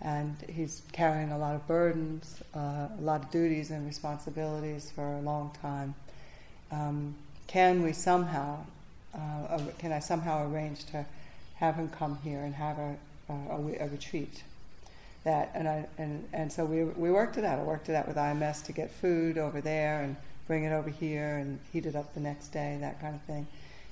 [0.00, 5.14] And he's carrying a lot of burdens, uh, a lot of duties and responsibilities for
[5.14, 5.94] a long time.
[6.70, 7.14] Um,
[7.46, 8.64] can we somehow,
[9.14, 11.04] uh, can I somehow arrange to
[11.56, 12.96] have him come here and have a,
[13.28, 14.42] a, a retreat
[15.24, 17.60] that and I and, and so we we worked it out.
[17.60, 20.90] I worked it out with IMS to get food over there and bring it over
[20.90, 23.46] here and heat it up the next day, that kind of thing.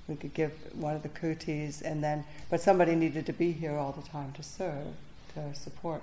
[0.09, 3.77] We could give one of the kutis and then but somebody needed to be here
[3.77, 4.89] all the time to serve,
[5.35, 6.03] to support.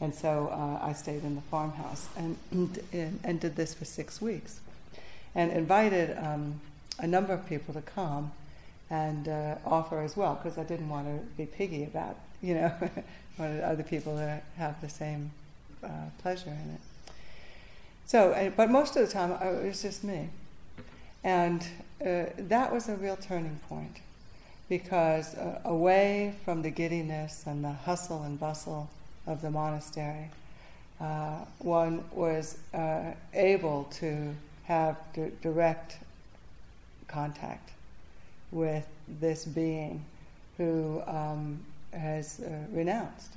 [0.00, 2.36] And so uh, I stayed in the farmhouse and,
[2.92, 4.60] and, and did this for six weeks,
[5.34, 6.60] and invited um,
[6.98, 8.32] a number of people to come
[8.90, 12.72] and uh, offer as well because I didn't want to be piggy about you know
[13.38, 15.30] wanted other people to have the same
[15.82, 15.88] uh,
[16.18, 16.80] pleasure in it.
[18.10, 20.30] So, but most of the time uh, it was just me,
[21.22, 21.62] and
[22.04, 23.98] uh, that was a real turning point
[24.68, 28.90] because uh, away from the giddiness and the hustle and bustle
[29.28, 30.28] of the monastery,
[31.00, 35.98] uh, one was uh, able to have d- direct
[37.06, 37.70] contact
[38.50, 38.88] with
[39.20, 40.04] this being
[40.56, 41.60] who um,
[41.92, 43.36] has uh, renounced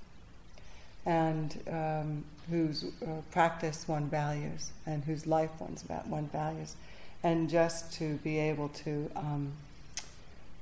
[1.05, 6.75] and um, whose uh, practice one values and whose life one's one values,
[7.23, 9.51] and just to be able to um,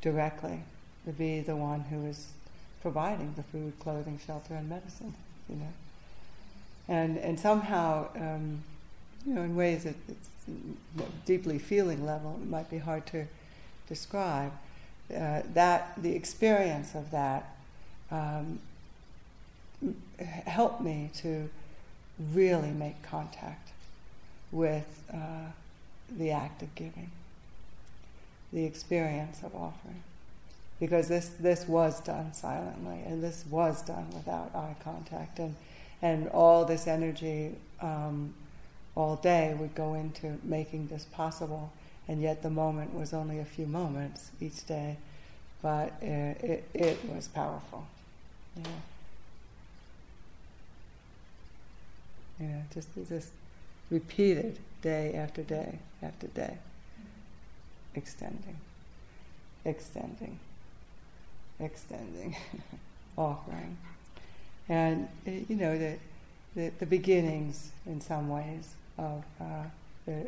[0.01, 0.63] directly
[1.05, 2.27] to be the one who is
[2.81, 5.13] providing the food, clothing, shelter, and medicine,
[5.49, 5.73] you know,
[6.87, 8.63] and and somehow, um,
[9.25, 10.29] you know, in ways that it's
[11.25, 13.25] deeply feeling level, it might be hard to
[13.87, 14.51] describe.
[15.13, 17.53] Uh, that the experience of that
[18.11, 18.59] um,
[20.45, 21.49] helped me to
[22.33, 23.69] really make contact
[24.51, 25.51] with uh,
[26.09, 27.09] the act of giving,
[28.51, 30.03] the experience of offering.
[30.79, 35.55] Because this, this was done silently, and this was done without eye contact, and,
[36.01, 38.33] and all this energy um,
[38.95, 41.71] all day would go into making this possible,
[42.07, 44.97] and yet the moment was only a few moments each day,
[45.61, 47.85] but it, it, it was powerful.
[48.57, 48.65] Yeah.
[52.41, 53.29] Yeah, just just
[53.89, 56.57] repeated day after day after day,
[57.93, 58.57] extending,
[59.63, 60.39] extending,
[61.59, 62.35] extending,
[63.17, 63.77] offering,
[64.67, 65.97] and you know the,
[66.55, 69.63] the, the beginnings in some ways of uh,
[70.05, 70.27] the,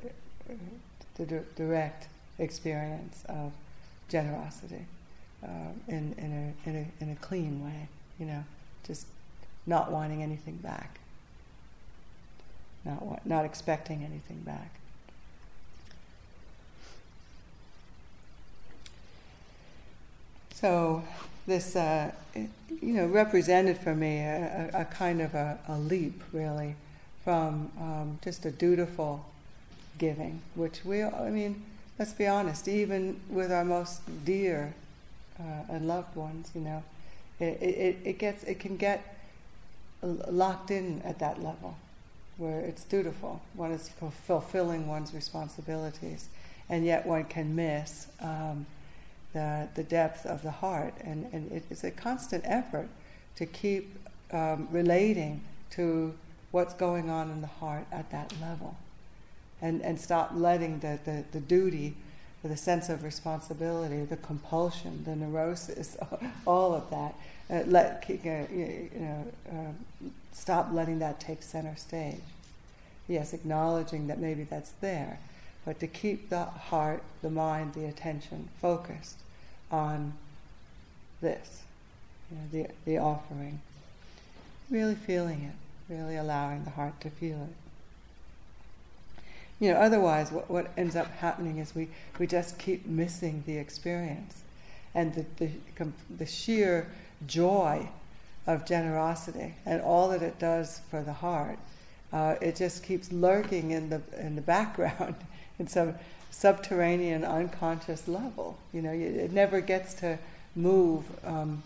[1.15, 3.51] the direct experience of
[4.07, 4.85] generosity
[5.43, 5.47] uh,
[5.87, 7.87] in in a, in a in a clean way
[8.19, 8.43] you know,
[8.85, 9.07] just
[9.65, 10.99] not wanting anything back,
[12.85, 14.79] not, not expecting anything back.
[20.53, 21.03] So
[21.45, 26.23] this, uh, you know, represented for me a, a, a kind of a, a, leap,
[26.31, 26.75] really,
[27.23, 29.25] from um, just a dutiful
[29.97, 31.63] giving, which we, I mean,
[31.99, 34.73] let's be honest, even with our most dear
[35.39, 36.83] uh, and loved ones, you know,
[37.39, 39.17] it, it, it gets, it can get
[40.01, 41.75] locked in at that level
[42.37, 43.89] where it's dutiful, one is
[44.27, 46.29] fulfilling one's responsibilities,
[46.69, 48.65] and yet one can miss um,
[49.33, 50.93] the, the depth of the heart.
[51.01, 52.87] And, and it's a constant effort
[53.35, 53.95] to keep
[54.31, 55.41] um, relating
[55.71, 56.13] to
[56.51, 58.75] what's going on in the heart at that level.
[59.61, 61.95] And, and stop letting the, the, the duty,
[62.49, 65.97] the sense of responsibility, the compulsion, the neurosis,
[66.47, 67.15] all of that,
[67.49, 72.21] uh, let, you know, uh, stop letting that take center stage.
[73.07, 75.19] Yes, acknowledging that maybe that's there,
[75.65, 79.19] but to keep the heart, the mind, the attention focused
[79.71, 80.13] on
[81.21, 81.63] this,
[82.29, 83.61] you know, the, the offering.
[84.69, 87.55] Really feeling it, really allowing the heart to feel it.
[89.59, 91.89] You know, otherwise, what, what ends up happening is we,
[92.19, 94.41] we just keep missing the experience.
[94.95, 95.87] And the, the,
[96.17, 96.87] the sheer
[97.25, 97.89] joy
[98.45, 101.57] of generosity and all that it does for the heart,
[102.11, 105.15] uh, it just keeps lurking in the, in the background
[105.59, 105.95] in some
[106.29, 108.57] subterranean, unconscious level.
[108.73, 110.19] You know, it never gets to
[110.55, 111.63] move um,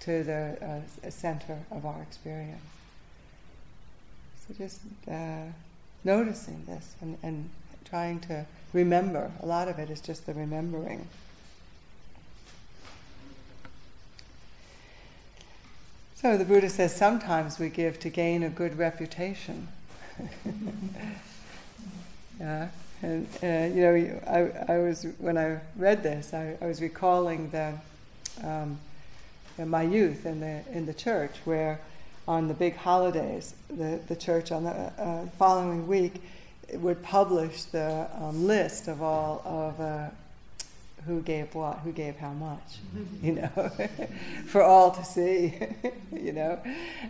[0.00, 2.62] to the uh, center of our experience.
[4.48, 5.52] So just uh,
[6.04, 7.50] noticing this and, and
[7.84, 9.30] trying to remember.
[9.42, 11.08] A lot of it is just the remembering.
[16.14, 19.68] So the Buddha says sometimes we give to gain a good reputation.
[22.40, 22.68] yeah.
[23.02, 27.48] And uh, you know, I, I was when I read this, I, I was recalling
[27.50, 27.72] the
[28.44, 28.78] um,
[29.58, 31.80] my youth in the in the church, where
[32.28, 36.22] on the big holidays, the the church on the uh, following week
[36.74, 40.08] would publish the um, list of all of uh,
[41.06, 42.78] who gave what, who gave how much,
[43.22, 43.70] you know,
[44.46, 45.54] for all to see,
[46.12, 46.58] you know.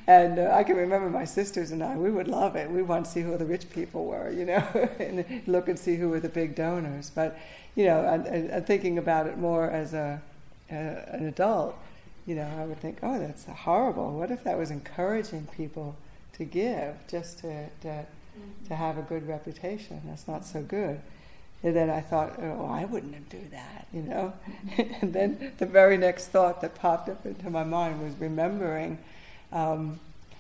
[0.06, 2.70] And uh, I can remember my sisters and I, we would love it.
[2.70, 4.64] We want to see who the rich people were, you know,
[4.98, 7.10] and look and see who were the big donors.
[7.10, 7.38] But,
[7.74, 10.20] you know, thinking about it more as a,
[10.70, 11.76] uh, an adult,
[12.30, 14.12] you know, I would think, oh, that's horrible.
[14.12, 15.96] What if that was encouraging people
[16.34, 18.06] to give just to, to,
[18.68, 20.00] to have a good reputation?
[20.04, 21.00] That's not so good.
[21.64, 24.32] And then I thought, oh, I wouldn't do that, you know.
[25.00, 28.98] and then the very next thought that popped up into my mind was remembering
[29.50, 29.98] um,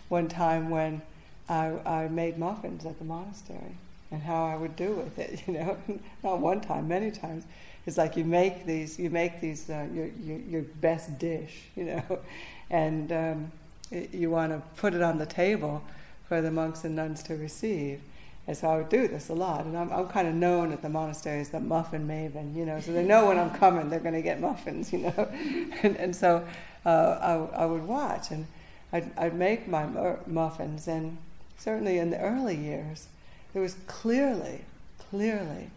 [0.08, 1.02] one time when
[1.48, 3.74] I, I made muffins at the monastery
[4.12, 5.76] and how I would do with it, you know.
[6.22, 7.42] Not one time, many times.
[7.86, 11.84] It's like you make these, you make these uh, your, your, your best dish, you
[11.84, 12.18] know,
[12.70, 13.52] and um,
[13.90, 15.82] it, you want to put it on the table
[16.28, 18.00] for the monks and nuns to receive.
[18.46, 19.64] And so I would do this a lot.
[19.64, 22.80] And I'm, I'm kind of known at the monastery as the muffin maven, you know,
[22.80, 25.28] so they know when I'm coming, they're going to get muffins, you know.
[25.82, 26.46] and, and so
[26.84, 28.46] uh, I, I would watch and
[28.92, 29.86] I'd, I'd make my
[30.26, 30.88] muffins.
[30.88, 31.18] And
[31.58, 33.08] certainly in the early years,
[33.54, 34.62] it was clearly,
[35.10, 35.70] clearly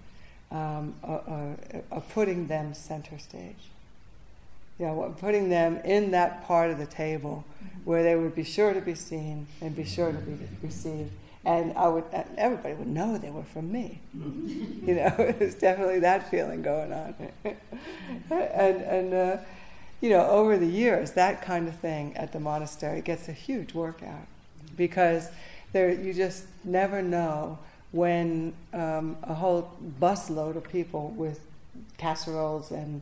[0.54, 0.96] um,
[2.14, 3.70] putting them center stage.
[4.80, 7.44] You know, putting them in that part of the table
[7.84, 11.12] where they would be sure to be seen and be sure to be received
[11.46, 12.06] and I would
[12.38, 14.00] everybody would know they were from me.
[14.14, 17.16] you know, there's definitely that feeling going on.
[18.30, 19.38] and and uh,
[20.00, 23.74] you know, over the years, that kind of thing at the monastery gets a huge
[23.74, 24.28] workout
[24.76, 25.30] because
[25.74, 27.60] there you just never know
[27.94, 31.40] when um, a whole busload of people with
[31.98, 33.02] casseroles and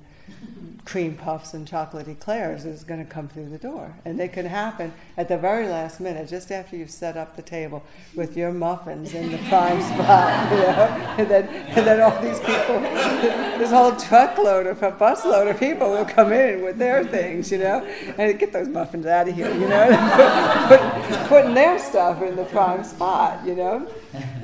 [0.85, 3.95] cream puffs and chocolate eclairs is going to come through the door.
[4.03, 7.41] And they can happen at the very last minute, just after you've set up the
[7.41, 7.83] table
[8.15, 11.15] with your muffins in the prime spot, you know.
[11.17, 12.79] And then, and then all these people,
[13.59, 17.59] this whole truckload of a busload of people will come in with their things, you
[17.59, 17.85] know,
[18.17, 19.87] and get those muffins out of here, you know,
[20.67, 23.87] put, putting their stuff in the prime spot, you know.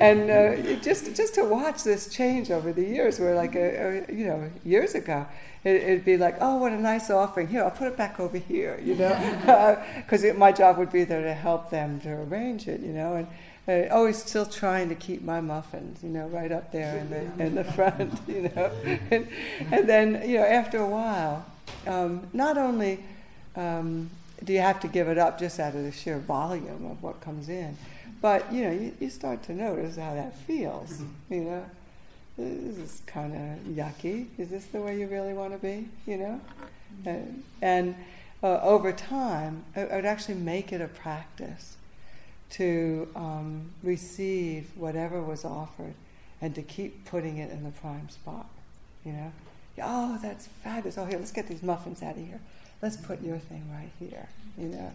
[0.00, 4.14] And uh, just just to watch this change over the years, where like a, a
[4.14, 5.26] you know years ago
[5.64, 7.48] it, would be like, oh, what a nice offering.
[7.48, 11.22] Here, I'll put it back over here, you know, because my job would be there
[11.22, 13.26] to help them to arrange it, you know, and.
[13.68, 17.44] Uh, always still trying to keep my muffins, you know, right up there in the
[17.44, 18.70] in the front, you know,
[19.10, 19.28] and,
[19.70, 21.44] and then you know after a while,
[21.86, 23.04] um, not only
[23.56, 24.08] um,
[24.42, 27.20] do you have to give it up just out of the sheer volume of what
[27.20, 27.76] comes in,
[28.22, 31.66] but you know you, you start to notice how that feels, you know,
[32.38, 34.26] this is kind of yucky.
[34.38, 35.88] Is this the way you really want to be?
[36.06, 36.40] You know?
[37.04, 37.96] And, and
[38.42, 41.76] uh, over time, I, I, would actually make it a practice
[42.50, 45.94] to um, receive whatever was offered
[46.40, 48.46] and to keep putting it in the prime spot.
[49.04, 49.32] You know,
[49.82, 50.96] oh, that's fabulous.
[50.96, 52.40] Oh, here, let's get these muffins out of here.
[52.80, 54.28] Let's put your thing right here.
[54.56, 54.92] You know,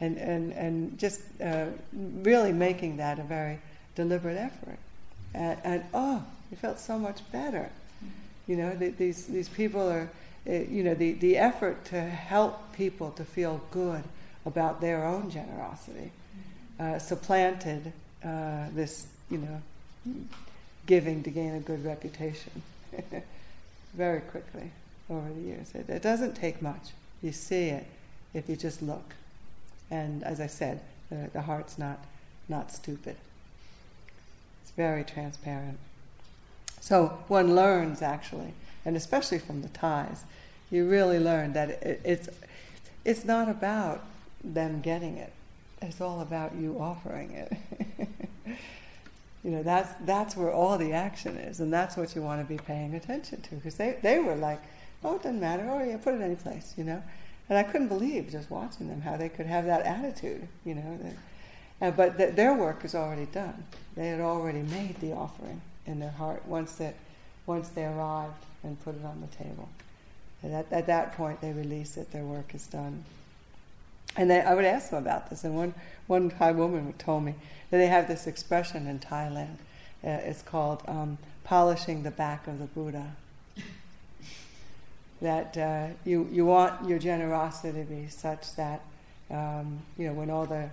[0.00, 3.58] and and and just uh, really making that a very
[3.94, 4.78] deliberate effort.
[5.34, 7.70] And, and oh, it felt so much better.
[8.46, 10.10] You know, the, these these people are,
[10.48, 14.04] uh, you know, the the effort to help people to feel good
[14.44, 16.12] about their own generosity
[16.78, 17.92] uh, supplanted
[18.24, 19.62] uh, this, you know,
[20.86, 22.62] giving to gain a good reputation
[23.94, 24.70] very quickly
[25.10, 25.72] over the years.
[25.74, 26.90] It, it, doesn't take much.
[27.22, 27.86] You see it
[28.34, 29.14] if you just look.
[29.90, 30.80] And as I said,
[31.10, 32.04] the, the heart's not,
[32.48, 33.16] not stupid.
[34.62, 35.78] It's very transparent.
[36.86, 40.22] So one learns actually, and especially from the Thais,
[40.70, 42.28] you really learn that it, it's,
[43.04, 44.04] it's not about
[44.44, 45.32] them getting it.
[45.82, 47.52] It's all about you offering it.
[49.42, 52.46] you know, that's, that's where all the action is, and that's what you want to
[52.46, 53.56] be paying attention to.
[53.56, 54.62] Because they, they were like,
[55.02, 57.02] oh, it doesn't matter, oh, yeah, put it any place, you know.
[57.48, 61.00] And I couldn't believe, just watching them, how they could have that attitude, you know.
[61.02, 63.64] That, uh, but th- their work is already done.
[63.96, 66.94] They had already made the offering in their heart once, that,
[67.46, 69.68] once they arrived and put it on the table.
[70.42, 73.04] And at, at that point, they release it, their work is done.
[74.16, 75.74] And they, I would ask them about this, and one,
[76.06, 77.34] one Thai woman told me
[77.70, 79.56] that they have this expression in Thailand.
[80.04, 83.16] Uh, it's called um, polishing the back of the Buddha.
[85.20, 88.82] that uh, you, you want your generosity to be such that,
[89.30, 90.68] um, you know, when all the,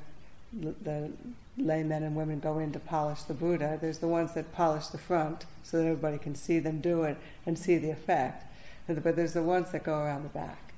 [0.54, 1.12] the
[1.58, 4.98] laymen and women go in to polish the Buddha, there's the ones that polish the
[4.98, 8.46] front so that everybody can see them do it and see the effect.
[8.88, 10.74] But there's the ones that go around the back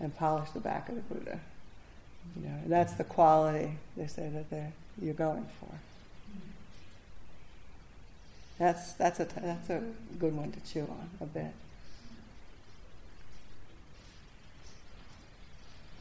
[0.00, 1.40] and polish the back of the Buddha.
[2.36, 5.68] You know, that's the quality they say that you're going for.
[8.58, 9.82] That's that's a that's a
[10.18, 11.52] good one to chew on a bit.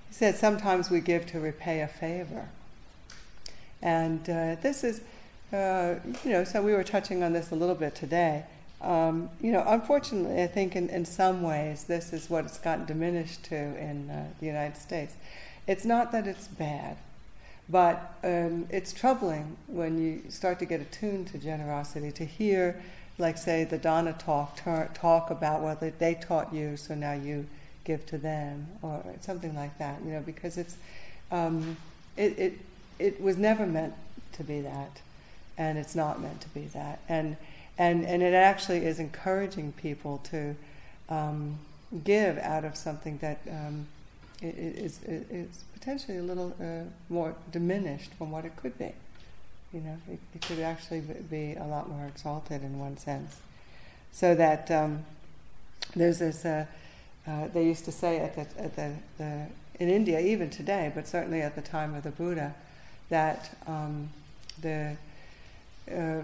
[0.09, 2.49] He said sometimes we give to repay a favor,
[3.83, 5.01] and uh, this is,
[5.51, 8.45] uh, you know, so we were touching on this a little bit today.
[8.81, 12.85] Um, you know, unfortunately, I think in, in some ways this is what it's gotten
[12.85, 15.15] diminished to in uh, the United States.
[15.67, 16.97] It's not that it's bad,
[17.69, 22.81] but um, it's troubling when you start to get attuned to generosity, to hear,
[23.17, 24.59] like, say, the Dana talk,
[24.93, 27.47] talk about what well, they taught you, so now you
[27.83, 30.77] give to them, or something like that, you know, because it's,
[31.31, 31.75] um,
[32.15, 32.59] it, it,
[32.99, 33.93] it was never meant
[34.33, 35.01] to be that,
[35.57, 36.99] and it's not meant to be that.
[37.07, 37.37] And,
[37.77, 40.55] and, and it actually is encouraging people to
[41.09, 41.59] um,
[42.03, 43.87] give out of something that um,
[44.41, 48.91] is, is potentially a little uh, more diminished from what it could be.
[49.73, 53.37] You know, it, it, could actually be a lot more exalted in one sense.
[54.11, 55.03] So that um,
[55.95, 56.65] there's this, uh,
[57.27, 59.47] uh, they used to say at, the, at the, the,
[59.79, 62.53] in India, even today, but certainly at the time of the Buddha,
[63.13, 64.09] that um,
[64.59, 64.97] the
[65.95, 66.21] uh,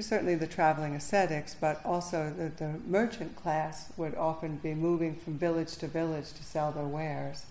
[0.00, 5.38] certainly the traveling ascetics, but also the, the merchant class would often be moving from
[5.38, 7.46] village to village to sell their wares.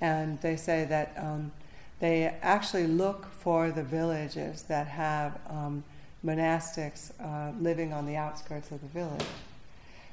[0.00, 1.52] And they say that um,
[1.98, 5.84] they actually look for the villages that have um,
[6.24, 9.26] monastics uh, living on the outskirts of the village.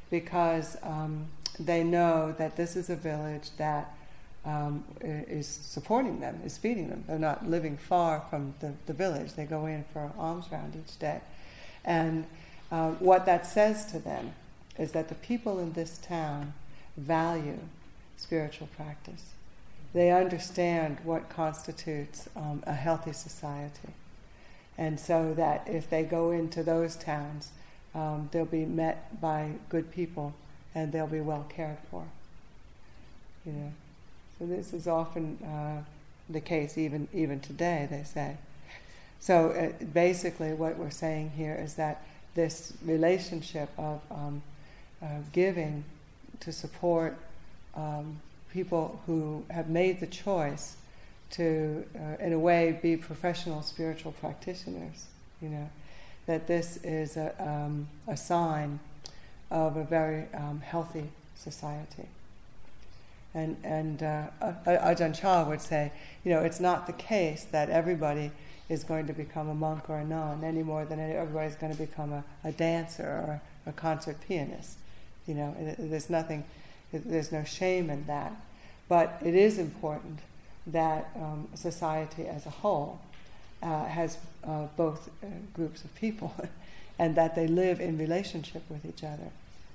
[0.09, 3.93] Because um, they know that this is a village that
[4.47, 7.03] um, is supporting them, is feeding them.
[7.05, 9.33] They're not living far from the, the village.
[9.33, 11.21] They go in for alms round each day.
[11.85, 12.25] And
[12.71, 14.33] uh, what that says to them
[14.79, 16.53] is that the people in this town
[16.95, 17.59] value
[18.17, 19.33] spiritual practice
[19.93, 23.89] they understand what constitutes um, a healthy society.
[24.77, 27.51] And so that if they go into those towns,
[27.95, 30.35] um, they'll be met by good people
[30.75, 32.05] and they'll be well cared for.
[33.45, 33.73] You know,
[34.39, 35.83] so this is often uh,
[36.29, 37.88] the case even even today.
[37.89, 38.38] They say.
[39.19, 42.03] So uh, basically, what we're saying here is that
[42.35, 44.43] this relationship of um,
[45.01, 45.83] uh, giving
[46.39, 47.17] to support
[47.75, 48.21] um,
[48.53, 50.75] people who have made the choice
[51.31, 55.07] to, uh, in a way, be professional spiritual practitioners.
[55.41, 55.69] You know,
[56.27, 58.79] that this is a, um, a sign
[59.49, 62.07] of a very um, healthy society.
[63.34, 64.28] And, and uh,
[64.65, 65.91] Ajahn Chah would say,
[66.23, 68.32] you know, it's not the case that everybody
[68.69, 71.80] is going to become a monk or a nun any more than everybody's going to
[71.80, 74.78] become a, a dancer or a concert pianist.
[75.28, 76.45] You know, there's nothing
[76.91, 78.34] There's no shame in that.
[78.88, 80.19] But it is important
[80.67, 82.99] that um, society as a whole
[83.61, 86.34] uh, has uh, both uh, groups of people
[86.99, 89.32] and that they live in relationship with each other.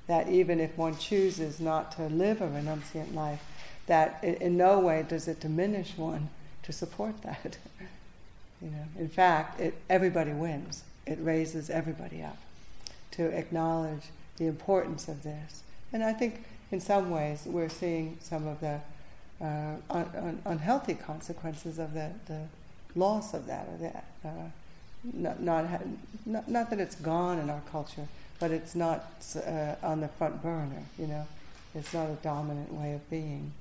[0.06, 3.42] That even if one chooses not to live a renunciant life,
[3.86, 6.28] that in no way does it diminish one
[6.62, 7.58] to support that.
[8.62, 10.84] you know, in fact, it, everybody wins.
[11.06, 12.38] It raises everybody up
[13.12, 14.04] to acknowledge
[14.38, 15.62] the importance of this.
[15.92, 18.80] And I think in some ways we're seeing some of the
[19.40, 22.42] uh, un- un- unhealthy consequences of the, the
[22.94, 24.04] loss of that, or that.
[24.24, 24.28] Uh,
[25.04, 25.66] not, not,
[26.24, 28.06] not, not, that it's gone in our culture,
[28.42, 31.28] but it's not uh, on the front burner, you know.
[31.76, 33.52] It's not a dominant way of being.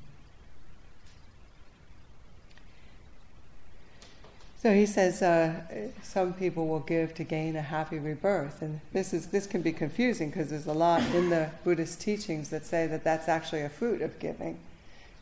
[4.60, 5.62] So he says uh,
[6.02, 9.72] some people will give to gain a happy rebirth, and this is this can be
[9.72, 13.70] confusing because there's a lot in the Buddhist teachings that say that that's actually a
[13.70, 14.58] fruit of giving,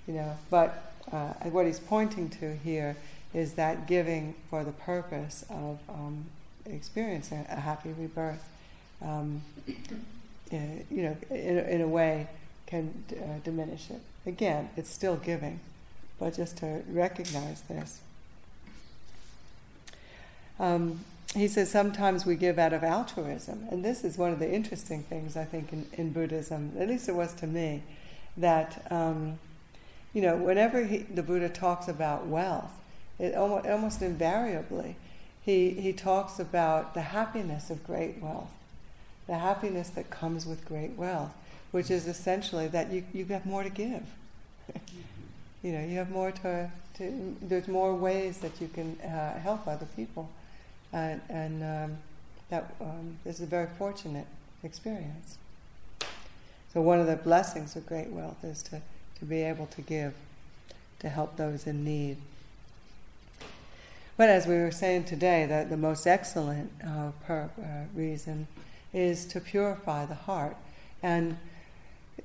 [0.07, 0.37] you know.
[0.49, 2.95] But uh, what he's pointing to here
[3.33, 6.27] is that giving for the purpose of um,
[6.65, 8.45] experiencing a happy rebirth,
[9.01, 10.57] um, uh,
[10.89, 12.27] you know, in, in, a way
[12.65, 14.01] can uh, diminish it.
[14.25, 15.59] Again, it's still giving,
[16.19, 18.01] but just to recognize this.
[20.59, 24.51] Um, he says sometimes we give out of altruism, and this is one of the
[24.51, 27.83] interesting things I think in, in Buddhism, at least it was to me,
[28.35, 29.39] that um,
[30.13, 32.71] you know whenever he, the Buddha talks about wealth,
[33.19, 34.95] it almost, almost invariably
[35.49, 38.51] he he talks about the happiness of great wealth,
[39.29, 41.29] the happiness that comes with great wealth,
[41.69, 44.01] which is essentially that you you have more to give.
[45.63, 49.67] you know, you have more to, to there's more ways that you can uh, help
[49.67, 50.31] other people
[50.91, 51.97] and, and um,
[52.49, 54.25] that um, this is a very fortunate
[54.63, 55.37] experience.
[56.73, 58.81] So one of the blessings of great wealth is to,
[59.19, 60.15] to be able to give,
[60.99, 62.17] to help those in need.
[64.17, 68.47] But as we were saying today, that the most excellent uh, per, uh, reason
[68.93, 70.55] is to purify the heart.
[71.01, 71.37] And,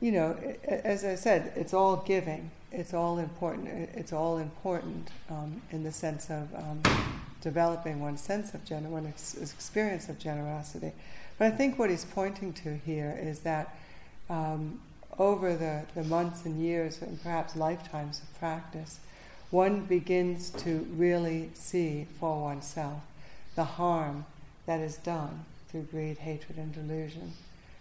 [0.00, 0.36] you know,
[0.66, 2.50] as I said, it's all giving.
[2.72, 3.68] It's all important.
[3.94, 6.82] It's all important um, in the sense of um,
[7.40, 10.92] developing one's sense of one's experience of generosity.
[11.38, 13.76] But I think what he's pointing to here is that
[14.30, 14.80] um,
[15.18, 18.98] over the, the months and years and perhaps lifetimes of practice,
[19.50, 23.02] one begins to really see for oneself
[23.54, 24.24] the harm
[24.66, 25.44] that is done
[25.74, 27.32] through greed, hatred, and delusion,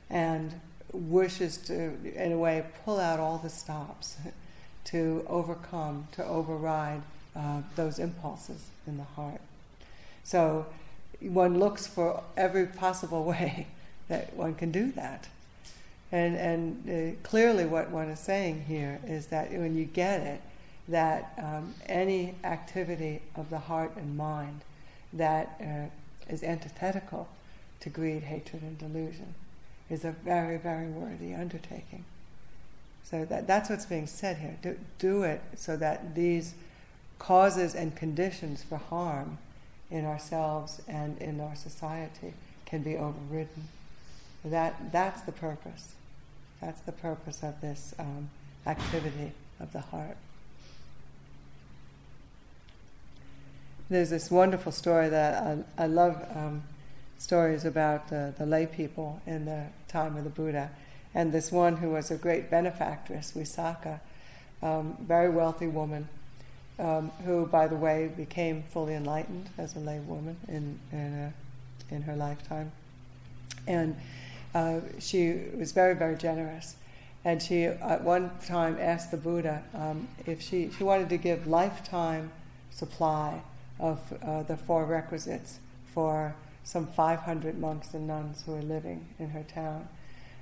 [0.10, 0.60] and
[0.92, 4.18] wishes to, in a way, pull out all the stops
[4.86, 7.04] to overcome, to override
[7.36, 9.42] uh, those impulses in the heart.
[10.24, 10.66] So
[11.20, 13.68] one looks for every possible way
[14.08, 15.28] that one can do that.
[16.12, 20.42] And, and uh, clearly, what one is saying here is that when you get it,
[20.88, 24.62] that um, any activity of the heart and mind
[25.14, 27.28] that uh, is antithetical
[27.84, 29.36] to greed, hatred, and delusion
[29.90, 32.06] is a very, very worthy undertaking.
[33.04, 34.58] So that, that's what's being said here.
[34.62, 36.54] Do, do it so that these
[37.20, 39.38] causes and conditions for harm
[39.92, 42.34] in ourselves and in our society
[42.66, 43.68] can be overridden.
[44.46, 45.94] That, that's the purpose.
[46.62, 48.30] That's the purpose of this um,
[48.66, 50.16] activity of the heart.
[53.90, 56.64] There's this wonderful story that I, I love um,
[57.24, 60.70] stories about the, the lay people in the time of the Buddha.
[61.16, 64.02] And this one who was a great benefactress, Visakha,
[64.62, 66.10] um, very wealthy woman,
[66.80, 71.14] um, who, by the way, became fully enlightened as a lay woman in, in,
[71.92, 72.74] a, in her lifetime.
[73.68, 73.96] And
[74.54, 76.76] uh, she was very, very generous.
[77.24, 81.48] And she, at one time, asked the Buddha um, if she, she wanted to give
[81.48, 82.32] lifetime
[82.70, 83.42] supply
[83.80, 85.60] of uh, the four requisites
[85.94, 89.88] for some 500 monks and nuns who were living in her town.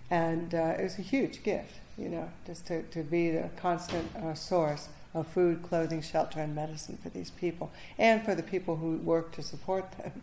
[0.09, 4.13] And uh, it was a huge gift, you know, just to, to be the constant
[4.15, 8.78] uh, source of food, clothing, shelter, and medicine for these people, and for the people
[8.78, 10.22] who work to support them.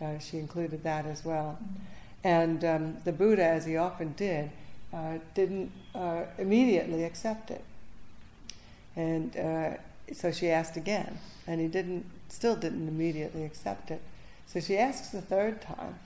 [0.00, 1.58] Uh, she included that as well.
[2.24, 4.50] And um, the Buddha, as he often did,
[4.92, 7.64] uh, didn't uh, immediately accept it.
[8.94, 9.70] And uh,
[10.12, 14.02] so she asked again, and he didn't, still didn't immediately accept it.
[14.52, 15.98] So she asks the third time,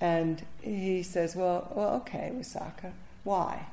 [0.00, 2.92] and he says, "Well, well, okay, Visakha,
[3.24, 3.66] why?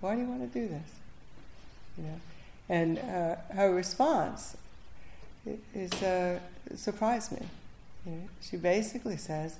[0.00, 0.90] Why do you want to do this?
[1.96, 2.20] You know."
[2.68, 4.56] And uh, her response
[5.74, 6.38] is uh,
[6.74, 7.46] surprised me.
[8.06, 9.56] You know, she basically says,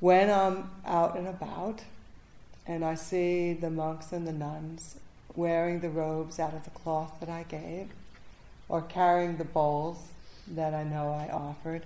[0.00, 1.82] when I'm out and about,
[2.66, 4.96] and I see the monks and the nuns
[5.36, 7.88] wearing the robes out of the cloth that I gave,
[8.68, 9.98] or carrying the bowls
[10.46, 11.84] that I know I offered,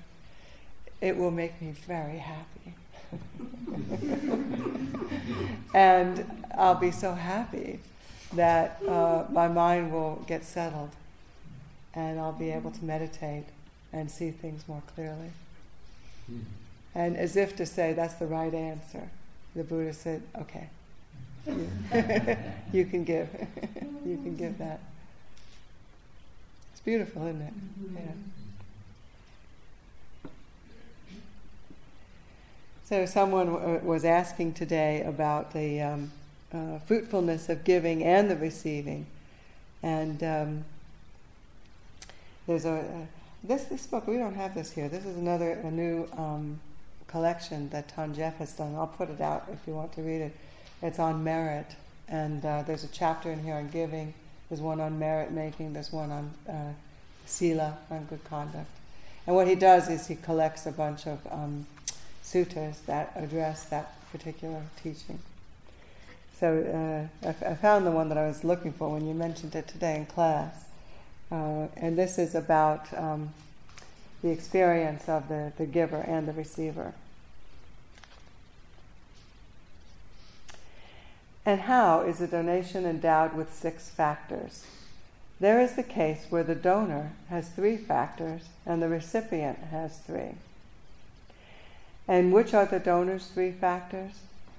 [1.00, 2.74] it will make me very happy.
[5.74, 7.80] and I'll be so happy
[8.34, 10.90] that uh, my mind will get settled
[11.94, 13.46] and I'll be able to meditate
[13.92, 15.30] and see things more clearly.
[16.30, 16.40] Mm.
[16.94, 19.08] And as if to say, that's the right answer,
[19.54, 20.68] the Buddha said, okay,
[21.46, 21.70] you,
[22.72, 23.28] you can give.
[24.04, 24.80] you can give that.
[26.72, 27.54] It's beautiful, isn't it?
[27.54, 27.96] Mm-hmm.
[27.96, 28.12] Yeah.
[32.88, 36.10] So, someone w- was asking today about the um,
[36.50, 39.04] uh, fruitfulness of giving and the receiving.
[39.82, 40.64] And um,
[42.46, 42.84] there's a, uh,
[43.44, 44.88] this, this book, we don't have this here.
[44.88, 46.60] This is another, a new um,
[47.08, 48.74] collection that Than Geoff has done.
[48.74, 50.34] I'll put it out if you want to read it.
[50.80, 51.76] It's on merit.
[52.08, 54.14] And uh, there's a chapter in here on giving.
[54.48, 55.74] There's one on merit making.
[55.74, 56.72] There's one on uh,
[57.26, 58.70] sila, on good conduct.
[59.26, 61.66] And what he does is he collects a bunch of um,
[62.32, 65.18] suttas that address that particular teaching.
[66.38, 69.54] So uh, I, I, found the one that I was looking for when you mentioned
[69.54, 70.64] it today in class.
[71.32, 73.30] Uh, and this is about um,
[74.22, 76.94] the experience of the, the giver and the receiver.
[81.44, 84.66] And how is a donation endowed with six factors?
[85.40, 90.34] There is the case where the donor has three factors and the recipient has three.
[92.08, 94.12] And which are the donor's three factors?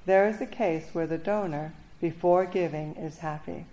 [0.06, 3.66] There is the case where the donor, before giving, is happy.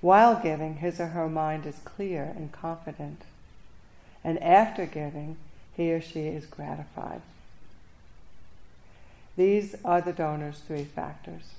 [0.00, 3.22] While giving, his or her mind is clear and confident.
[4.24, 5.36] And after giving,
[5.76, 7.20] he or she is gratified.
[9.36, 11.52] These are the donor's three factors.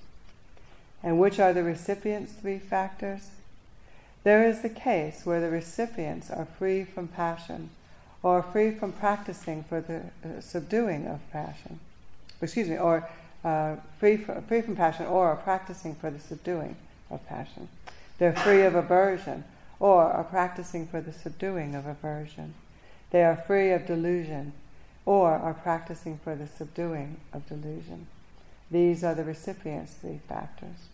[1.04, 3.30] And which are the recipient's three factors?
[4.24, 7.70] There is the case where the recipients are free from passion
[8.24, 11.80] or free from practicing for the uh, subduing of passion.
[12.42, 13.08] Excuse me, or
[13.44, 16.76] uh, free, from, free from passion or are practicing for the subduing
[17.10, 17.68] of passion.
[18.20, 19.44] They're free of aversion
[19.80, 22.54] or are practicing for the subduing of aversion.
[23.10, 24.54] They are free of delusion
[25.06, 28.06] or are practicing for the subduing of delusion.
[28.70, 30.88] These are the recipient's three factors.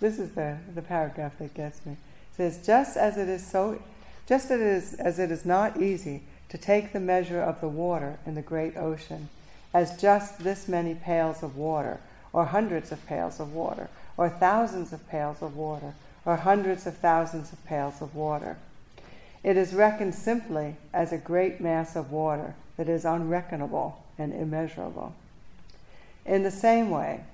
[0.00, 1.92] This is the, the paragraph that gets me.
[1.92, 3.80] It says, just as it is so
[4.26, 7.68] just as it is, as it is not easy to take the measure of the
[7.68, 9.28] water in the great ocean
[9.74, 12.00] as just this many pails of water,
[12.32, 15.94] or hundreds of pails of water, or thousands of pails of water,
[16.24, 18.56] or hundreds of thousands of pails of water.
[19.42, 25.14] It is reckoned simply as a great mass of water that is unreckonable and immeasurable.
[26.24, 27.24] In the same way,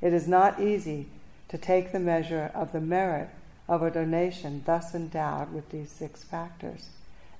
[0.00, 1.06] it is not easy
[1.48, 3.28] to take the measure of the merit
[3.66, 6.88] of a donation thus endowed with these six factors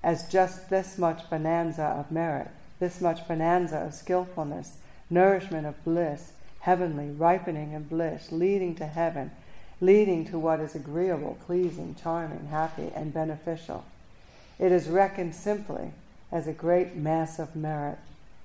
[0.03, 4.79] as just this much bonanza of merit, this much bonanza of skillfulness,
[5.11, 9.31] nourishment of bliss, heavenly, ripening of bliss, leading to heaven,
[9.81, 13.85] leading to what is agreeable, pleasing, charming, happy, and beneficial.
[14.59, 15.93] It is reckoned simply
[16.31, 17.99] as a great mass of merit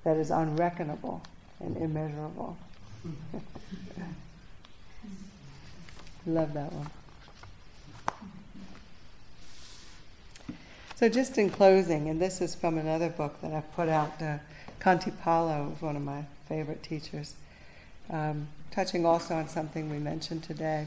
[0.04, 1.22] that is unreckonable
[1.60, 2.58] and immeasurable.
[6.26, 6.90] Love that one.
[10.96, 14.38] So, just in closing, and this is from another book that I've put out, uh,
[14.80, 17.34] Khantipalo was one of my favorite teachers,
[18.12, 20.86] um, touching also on something we mentioned today.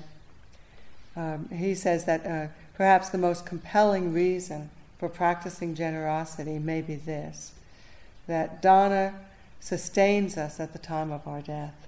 [1.16, 6.94] Um, he says that uh, perhaps the most compelling reason for practicing generosity may be
[6.94, 7.52] this
[8.28, 9.14] that dana
[9.60, 11.86] sustains us at the time of our death.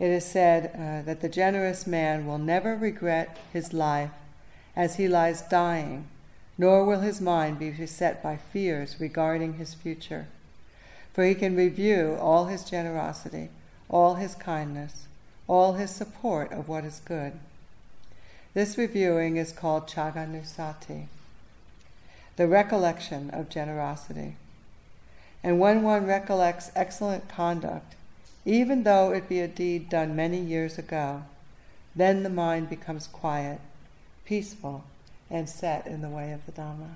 [0.00, 4.10] It is said uh, that the generous man will never regret his life
[4.74, 6.08] as he lies dying
[6.56, 10.26] nor will his mind be beset by fears regarding his future.
[11.12, 13.50] For he can review all his generosity,
[13.88, 15.06] all his kindness,
[15.46, 17.34] all his support of what is good.
[18.54, 21.06] This reviewing is called Chagganusati,
[22.36, 24.36] the recollection of generosity.
[25.42, 27.94] And when one recollects excellent conduct,
[28.44, 31.24] even though it be a deed done many years ago,
[31.96, 33.60] then the mind becomes quiet,
[34.24, 34.84] peaceful,
[35.34, 36.90] and set in the way of the Dhamma.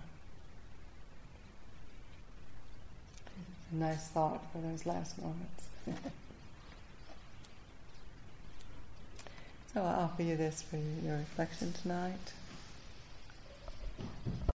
[3.72, 5.64] Nice thought for those last moments.
[9.74, 12.32] so I offer you this for your reflection tonight.